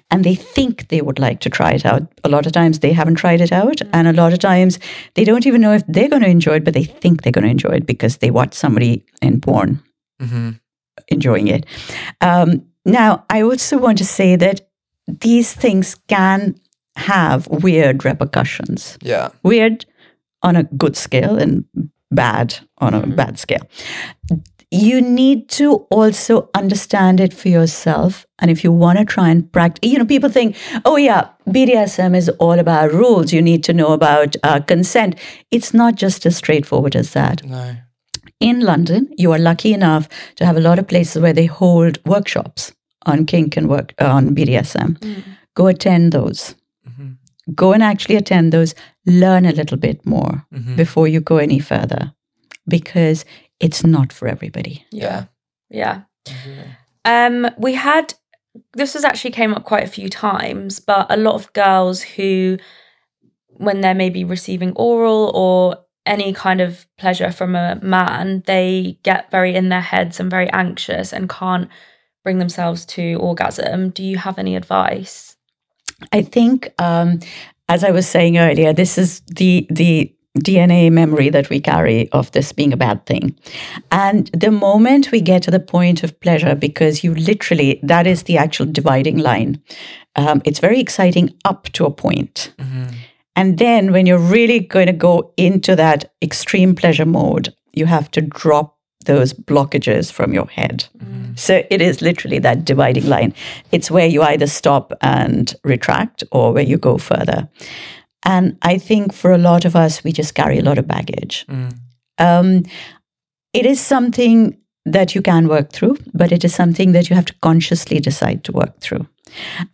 [0.09, 2.91] and they think they would like to try it out a lot of times they
[2.91, 4.80] haven't tried it out and a lot of times
[5.13, 7.43] they don't even know if they're going to enjoy it but they think they're going
[7.43, 9.80] to enjoy it because they watch somebody in porn
[10.20, 10.51] hmm
[11.09, 11.65] enjoying it
[12.21, 14.69] um, now i also want to say that
[15.07, 16.55] these things can
[16.95, 19.85] have weird repercussions yeah, weird
[20.41, 21.65] on a good scale and
[22.11, 23.67] bad on a bad scale.
[24.71, 28.25] You need to also understand it for yourself.
[28.39, 32.15] And if you want to try and practice, you know, people think, oh, yeah, BDSM
[32.15, 33.31] is all about rules.
[33.31, 35.15] You need to know about uh, consent.
[35.51, 37.43] It's not just as straightforward as that.
[37.45, 37.75] no,
[38.39, 42.03] In London, you are lucky enough to have a lot of places where they hold
[42.05, 42.73] workshops
[43.05, 44.99] on kink and work uh, on BDSM.
[44.99, 45.23] Mm.
[45.53, 46.55] Go attend those.
[46.88, 47.13] Mm-hmm.
[47.53, 48.75] Go and actually attend those.
[49.05, 50.75] Learn a little bit more mm-hmm.
[50.75, 52.13] before you go any further,
[52.67, 53.23] because
[53.59, 54.86] it's not for everybody.
[54.91, 55.25] yeah,
[55.69, 56.01] Yeah.
[56.25, 56.71] Mm-hmm.
[57.05, 58.15] Um, we had
[58.73, 62.57] this was actually came up quite a few times, but a lot of girls who,
[63.47, 69.31] when they're maybe receiving oral or any kind of pleasure from a man, they get
[69.31, 71.69] very in their heads and very anxious and can't
[72.23, 73.89] bring themselves to orgasm.
[73.89, 75.37] Do you have any advice?
[76.11, 77.19] I think, um,
[77.69, 82.31] as I was saying earlier, this is the the DNA memory that we carry of
[82.31, 83.37] this being a bad thing.
[83.91, 88.23] And the moment we get to the point of pleasure, because you literally, that is
[88.23, 89.61] the actual dividing line.
[90.17, 92.53] Um, it's very exciting up to a point.
[93.36, 98.09] And then when you're really going to go into that extreme pleasure mode, you have
[98.11, 100.86] to drop those blockages from your head.
[101.36, 103.33] So it is literally that dividing line.
[103.71, 107.49] It's where you either stop and retract or where you go further.
[108.23, 111.45] And I think for a lot of us, we just carry a lot of baggage.
[112.17, 112.63] Um,
[113.53, 117.25] it is something that you can work through, but it is something that you have
[117.25, 119.07] to consciously decide to work through.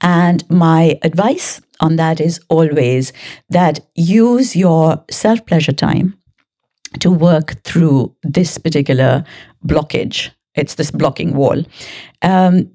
[0.02, 3.12] And my advice on that is always
[3.50, 6.18] that use your self pleasure time
[7.00, 9.24] to work through this particular
[9.66, 10.32] blockage.
[10.56, 11.64] It's this blocking wall.
[12.22, 12.72] Um,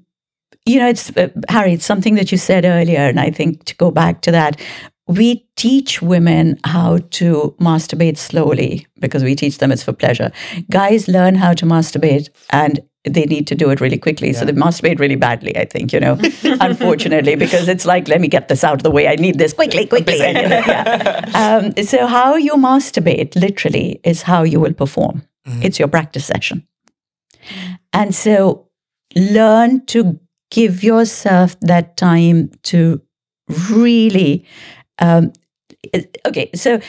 [0.65, 3.75] you know, it's uh, Harry, it's something that you said earlier, and I think to
[3.75, 4.59] go back to that,
[5.07, 10.31] we teach women how to masturbate slowly because we teach them it's for pleasure.
[10.69, 14.33] Guys learn how to masturbate and they need to do it really quickly.
[14.33, 18.27] So they masturbate really badly, I think, you know, unfortunately, because it's like, let me
[18.27, 19.07] get this out of the way.
[19.07, 20.21] I need this quickly, quickly.
[20.21, 21.61] And, you know, yeah.
[21.77, 25.23] um, so, how you masturbate literally is how you will perform.
[25.63, 26.67] It's your practice session.
[27.93, 28.67] And so,
[29.15, 30.19] learn to
[30.51, 33.01] give yourself that time to
[33.69, 34.45] really
[34.99, 35.31] um,
[36.25, 36.79] okay so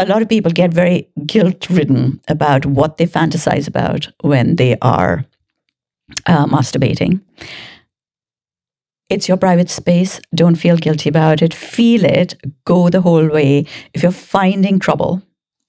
[0.00, 4.76] a lot of people get very guilt ridden about what they fantasize about when they
[4.82, 5.24] are
[6.26, 7.20] uh, masturbating.
[9.08, 10.20] It's your private space.
[10.34, 11.52] Don't feel guilty about it.
[11.52, 12.34] Feel it.
[12.64, 13.66] Go the whole way.
[13.92, 15.22] If you're finding trouble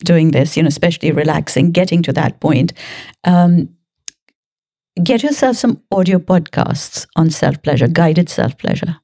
[0.03, 2.73] doing this you know especially relaxing getting to that point
[3.23, 3.69] um,
[5.03, 8.97] get yourself some audio podcasts on self pleasure, guided self pleasure.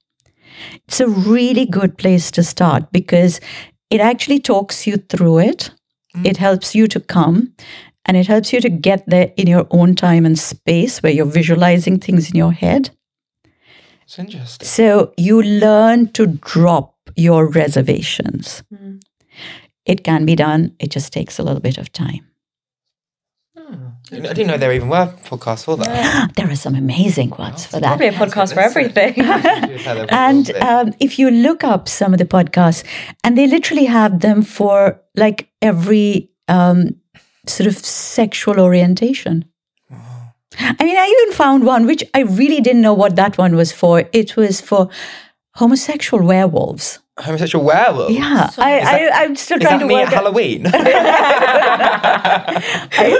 [0.87, 3.39] It's a really good place to start because
[3.89, 5.71] it actually talks you through it.
[6.15, 6.25] Mm.
[6.25, 7.53] It helps you to come
[8.05, 11.25] and it helps you to get there in your own time and space where you're
[11.25, 12.89] visualizing things in your head.
[14.03, 14.65] It's interesting.
[14.65, 18.63] So you learn to drop your reservations.
[18.73, 19.01] Mm.
[19.85, 22.25] It can be done, it just takes a little bit of time.
[24.11, 26.31] I didn't know there even were podcasts for that.
[26.35, 27.97] There are some amazing ones for that.
[27.97, 29.15] Probably a podcast for everything.
[30.09, 32.83] And um, if you look up some of the podcasts,
[33.23, 36.95] and they literally have them for like every um,
[37.47, 39.45] sort of sexual orientation.
[40.59, 43.71] I mean, I even found one which I really didn't know what that one was
[43.71, 44.09] for.
[44.11, 44.89] It was for
[45.55, 46.99] homosexual werewolves.
[47.19, 48.11] Homosexual werewolf.
[48.11, 50.67] Yeah, I, I, I'm still trying that to me work at out- Halloween?
[50.67, 50.71] I,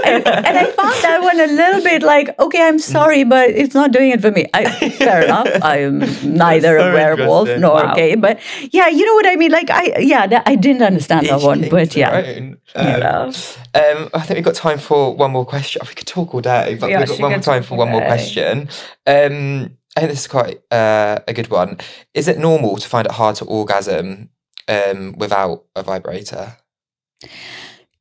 [0.05, 3.73] I- and I found that one a little bit like, okay, I'm sorry, but it's
[3.73, 4.45] not doing it for me.
[4.53, 5.47] I, fair enough.
[5.61, 7.93] I'm neither so a werewolf nor Wow.
[7.95, 8.39] gay, but
[8.71, 9.51] yeah, you know what I mean.
[9.51, 12.11] Like, I yeah, that, I didn't understand that one, but yeah.
[12.11, 12.55] Right.
[12.75, 13.33] Um,
[13.73, 15.81] um, I think we've got time for one more question.
[15.87, 17.89] We could talk all day, but We we've got one more time for all one
[17.91, 18.07] more day.
[18.07, 18.69] question.
[19.05, 21.77] Um, I think this is quite uh, a good one.
[22.13, 24.29] Is it normal to find it hard to orgasm
[24.67, 26.57] um, without a vibrator?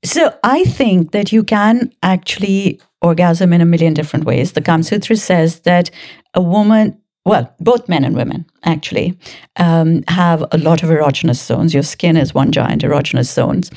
[0.05, 4.53] So I think that you can actually orgasm in a million different ways.
[4.53, 5.90] The Kama Sutra says that
[6.34, 9.18] a woman, well, both men and women actually,
[9.57, 11.74] um, have a lot of erogenous zones.
[11.74, 13.68] Your skin is one giant erogenous zones.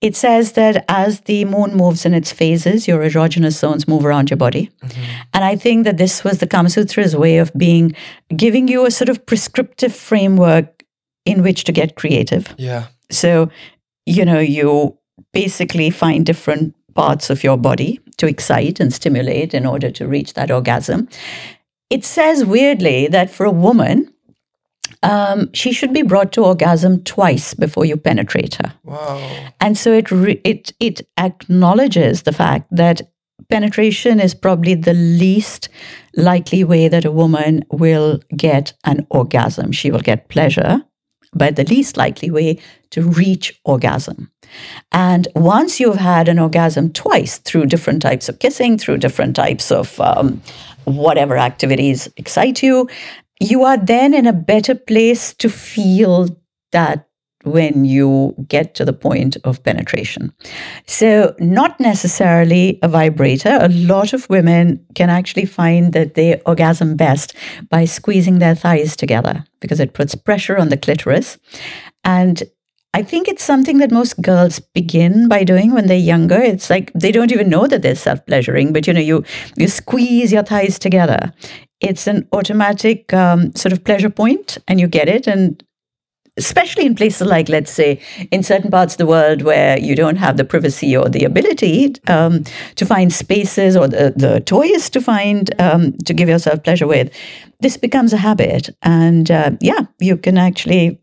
[0.00, 4.30] It says that as the moon moves in its phases, your erogenous zones move around
[4.30, 4.70] your body.
[5.34, 7.94] And I think that this was the Kama Sutra's way of being,
[8.34, 10.82] giving you a sort of prescriptive framework
[11.26, 12.54] in which to get creative.
[12.56, 12.86] Yeah.
[13.10, 13.50] So,
[14.06, 14.96] you know, you
[15.34, 20.32] basically find different parts of your body to excite and stimulate in order to reach
[20.34, 21.08] that orgasm.
[21.90, 24.12] It says weirdly that for a woman,
[25.02, 28.74] um, she should be brought to orgasm twice before you penetrate her.
[28.84, 29.52] Wow.
[29.60, 33.02] And so it re- it it acknowledges the fact that
[33.50, 35.68] penetration is probably the least
[36.16, 39.72] likely way that a woman will get an orgasm.
[39.72, 40.82] She will get pleasure,
[41.34, 42.58] but the least likely way
[42.90, 44.30] to reach orgasm.
[44.92, 49.70] And once you've had an orgasm twice through different types of kissing, through different types
[49.72, 50.40] of um,
[50.84, 52.88] whatever activities excite you,
[53.40, 56.28] you are then in a better place to feel
[56.72, 57.08] that
[57.44, 60.32] when you get to the point of penetration.
[60.86, 63.58] So, not necessarily a vibrator.
[63.60, 67.34] A lot of women can actually find that they orgasm best
[67.68, 71.38] by squeezing their thighs together because it puts pressure on the clitoris.
[72.02, 72.42] And
[72.94, 76.40] I think it's something that most girls begin by doing when they're younger.
[76.40, 79.24] It's like they don't even know that they're self-pleasuring, but you know, you
[79.56, 81.32] you squeeze your thighs together.
[81.80, 85.26] It's an automatic um, sort of pleasure point, and you get it.
[85.26, 85.62] And
[86.36, 90.16] especially in places like, let's say, in certain parts of the world where you don't
[90.16, 92.44] have the privacy or the ability um,
[92.76, 97.12] to find spaces or the, the toys to find um, to give yourself pleasure with,
[97.60, 98.70] this becomes a habit.
[98.82, 101.00] And uh, yeah, you can actually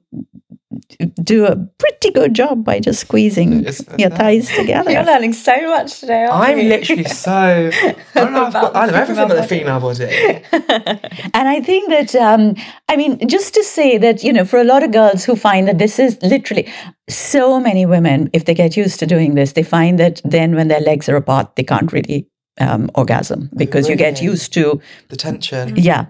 [1.24, 4.92] do a pretty good job by just squeezing It's- your thighs together.
[4.92, 6.70] You're learning so much today, aren't I'm you?
[6.70, 7.32] literally so.
[7.32, 8.46] I don't know.
[8.46, 10.06] I've got, I know everything about the female body.
[11.34, 12.56] And I think that, um,
[12.90, 15.68] I mean, just to say that, you know, for a lot of girls who find
[15.68, 16.72] that this is literally
[17.10, 20.68] so many women, if they get used to doing this, they find that then when
[20.68, 22.28] their legs are apart, they can't really
[22.60, 25.76] um, orgasm because you get used to The tension.
[25.78, 26.06] yeah.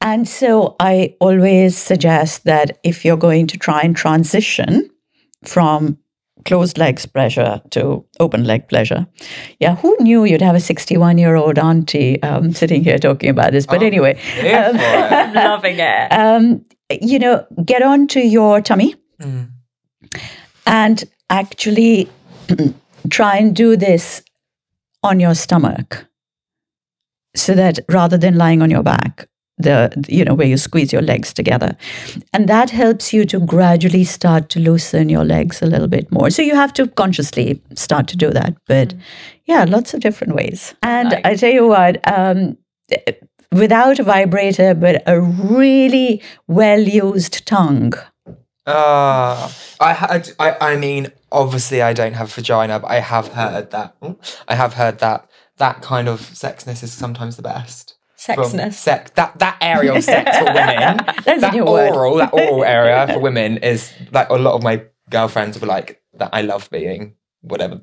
[0.00, 4.90] And so I always suggest that if you're going to try and transition
[5.44, 5.98] from
[6.44, 9.06] closed legs pleasure to open leg pleasure.
[9.58, 13.50] Yeah, who knew you'd have a 61 year old auntie um, sitting here talking about
[13.52, 13.66] this?
[13.66, 15.12] But anyway, Here for it.
[15.12, 16.12] I'm loving it.
[16.12, 16.64] um,
[17.02, 19.48] you know, get onto your tummy Mm.
[20.66, 22.08] and actually
[23.10, 24.22] try and do this
[25.06, 26.06] on your stomach
[27.34, 29.28] so that rather than lying on your back
[29.58, 31.76] the you know where you squeeze your legs together.
[32.32, 36.28] And that helps you to gradually start to loosen your legs a little bit more.
[36.30, 38.94] So you have to consciously start to do that but
[39.46, 40.74] yeah lots of different ways.
[40.82, 41.20] And Nice.
[41.24, 42.58] i tell you what um,
[43.52, 47.94] without a vibrator but a really well used tongue
[48.66, 50.30] Ah, I had.
[50.38, 50.56] I.
[50.60, 53.96] I mean, obviously, I don't have a vagina, but I have heard that.
[54.48, 57.96] I have heard that that kind of sexness is sometimes the best.
[58.18, 58.72] Sexness.
[58.74, 59.10] Sex.
[59.12, 60.98] That that area of sex for women.
[61.24, 61.92] That's that new word.
[61.94, 62.16] oral.
[62.16, 66.30] That oral area for women is like a lot of my girlfriends were like that.
[66.32, 67.82] I love being whatever.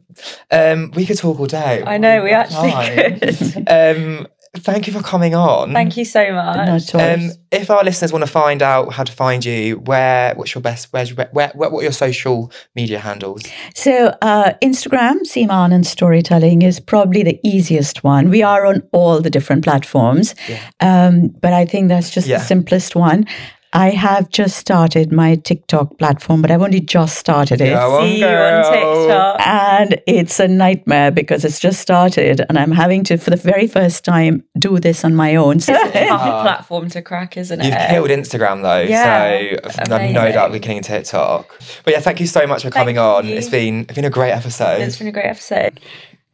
[0.51, 1.83] Um, we could talk all day.
[1.85, 3.19] I know, we actually Fine.
[3.19, 3.69] could.
[3.69, 4.27] Um,
[4.57, 5.73] thank you for coming on.
[5.73, 6.93] Thank you so much.
[6.93, 6.99] No.
[7.13, 10.61] Um, if our listeners want to find out how to find you, where what's your
[10.61, 13.41] best where's your, where, where what are your social media handles?
[13.75, 18.29] So uh, Instagram, Seema Anand Storytelling is probably the easiest one.
[18.29, 20.35] We are on all the different platforms,
[20.79, 22.37] um, but I think that's just Yeah.
[22.37, 23.25] the simplest one.
[23.75, 27.73] I have just started my TikTok platform, but I've only just started it.
[27.73, 28.71] Go on, See you on.
[28.71, 29.47] TikTok.
[29.47, 33.65] And it's a nightmare because it's just started and I'm having to, for the very
[33.65, 35.59] first time, do this on my own.
[35.59, 36.41] So It's a tough ah.
[36.43, 37.65] platform to crack, isn't it?
[37.65, 39.59] You've killed Instagram though, Yeah.
[39.71, 41.59] so I've no doubt we're killing TikTok.
[41.83, 43.27] But yeah, thank you so much for coming Thank on.
[43.27, 43.35] you.
[43.35, 44.81] It's been it's been a great episode.
[44.81, 45.79] It's been a great episode.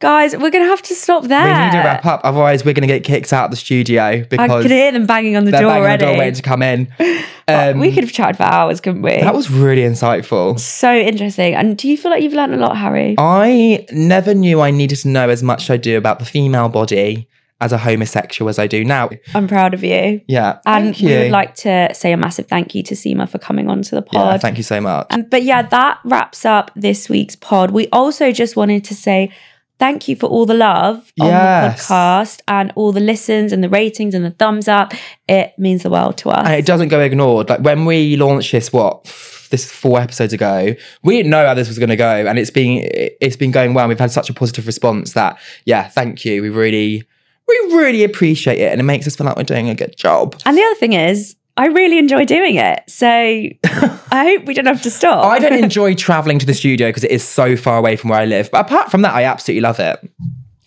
[0.00, 1.44] Guys, we're going to have to stop there.
[1.44, 4.24] we need to wrap up, otherwise we're going to get kicked out of the studio
[4.24, 6.04] because I could hear them banging on the they're door banging on the already.
[6.06, 6.92] door waiting to come in.
[7.48, 9.16] Um, we could have chatted for hours, couldn't we?
[9.16, 10.60] that was really insightful.
[10.60, 11.56] so interesting.
[11.56, 13.16] And do you feel like you've learned a lot, Harry?
[13.18, 16.68] I never knew I needed to know as much as I do about the female
[16.68, 17.28] body
[17.60, 19.10] as a homosexual as I do now.
[19.34, 20.20] I'm proud of you.
[20.28, 23.68] Yeah, And we would like to say a massive thank you to Seema for coming
[23.68, 24.40] onto the yeah, pod.
[24.40, 25.08] thank you so much.
[25.10, 27.72] Um, but yeah, that wraps up this week's pod.
[27.72, 29.32] We also just wanted to say
[29.80, 31.88] thank you for all the love on Yes.
[31.88, 34.92] the podcast and all the listens and the ratings and the thumbs up.
[35.26, 36.46] It means the world to us.
[36.46, 37.48] and it doesn't go ignored.
[37.48, 39.04] Like when we launched this, what
[39.50, 42.50] this four episodes ago, we didn't know how this was going to go, and it's
[42.52, 42.88] been
[43.20, 43.88] it's been going well.
[43.88, 46.40] We've had such a positive response that yeah, thank you.
[46.42, 47.02] We really
[47.48, 50.40] we really appreciate it, and it makes us feel like we're doing a good job.
[50.46, 52.82] and the other thing is, I really enjoy doing it.
[52.88, 53.06] So
[54.12, 55.24] I hope we don't have to stop.
[55.26, 58.20] I don't enjoy traveling to the studio because it is so far away from where
[58.20, 60.00] I live, but apart from that, I absolutely love it.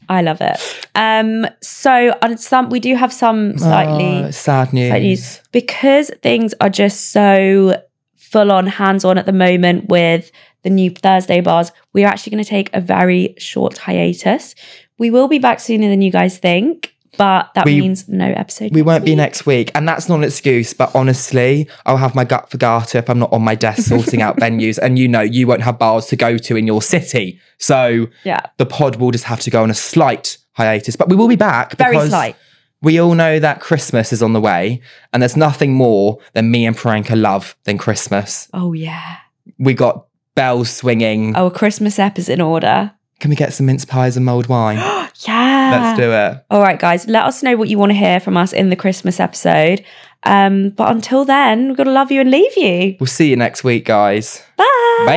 [0.07, 0.59] I love it.
[0.93, 4.89] Um, so on some we do have some slightly Oh, sad news.
[4.89, 5.17] slightly
[5.51, 7.81] because things are just so
[8.15, 10.31] full on hands on at the moment with
[10.61, 11.71] the new Thursday bars.
[11.93, 14.53] We're actually going to take a very short hiatus.
[14.99, 18.71] We will be back sooner than you guys think, but that We- means no episode.
[18.73, 20.73] We won't be next week, and that's not an excuse.
[20.73, 24.21] But honestly, I'll have my gut for garter if I'm not on my desk sorting
[24.21, 27.39] out venues, and you know you won't have bars to go to in your city.
[27.57, 31.15] So Yeah, the pod will just have to go on a slight hiatus, but we
[31.15, 31.75] will be back.
[31.77, 32.35] very because slight.
[32.81, 34.81] We all know that Christmas is on the way,
[35.13, 38.49] and there's nothing more than me and Priyanka love than Christmas.
[38.53, 39.17] Oh yeah.
[39.57, 40.05] We got
[40.35, 41.35] bells swinging.
[41.35, 42.91] Our Christmas ep is in order.
[43.19, 44.77] Can we get some mince pies and mulled wine?
[45.27, 45.79] Yeah.
[45.81, 46.45] Let's do it.
[46.49, 48.75] All right, guys, let us know what you want to hear from us in the
[48.75, 49.83] Christmas episode.
[50.23, 52.95] Um, but until then, we've got to love you and leave you.
[52.99, 54.41] We'll see you next week, guys.
[54.57, 55.03] Bye.
[55.05, 55.15] Bye.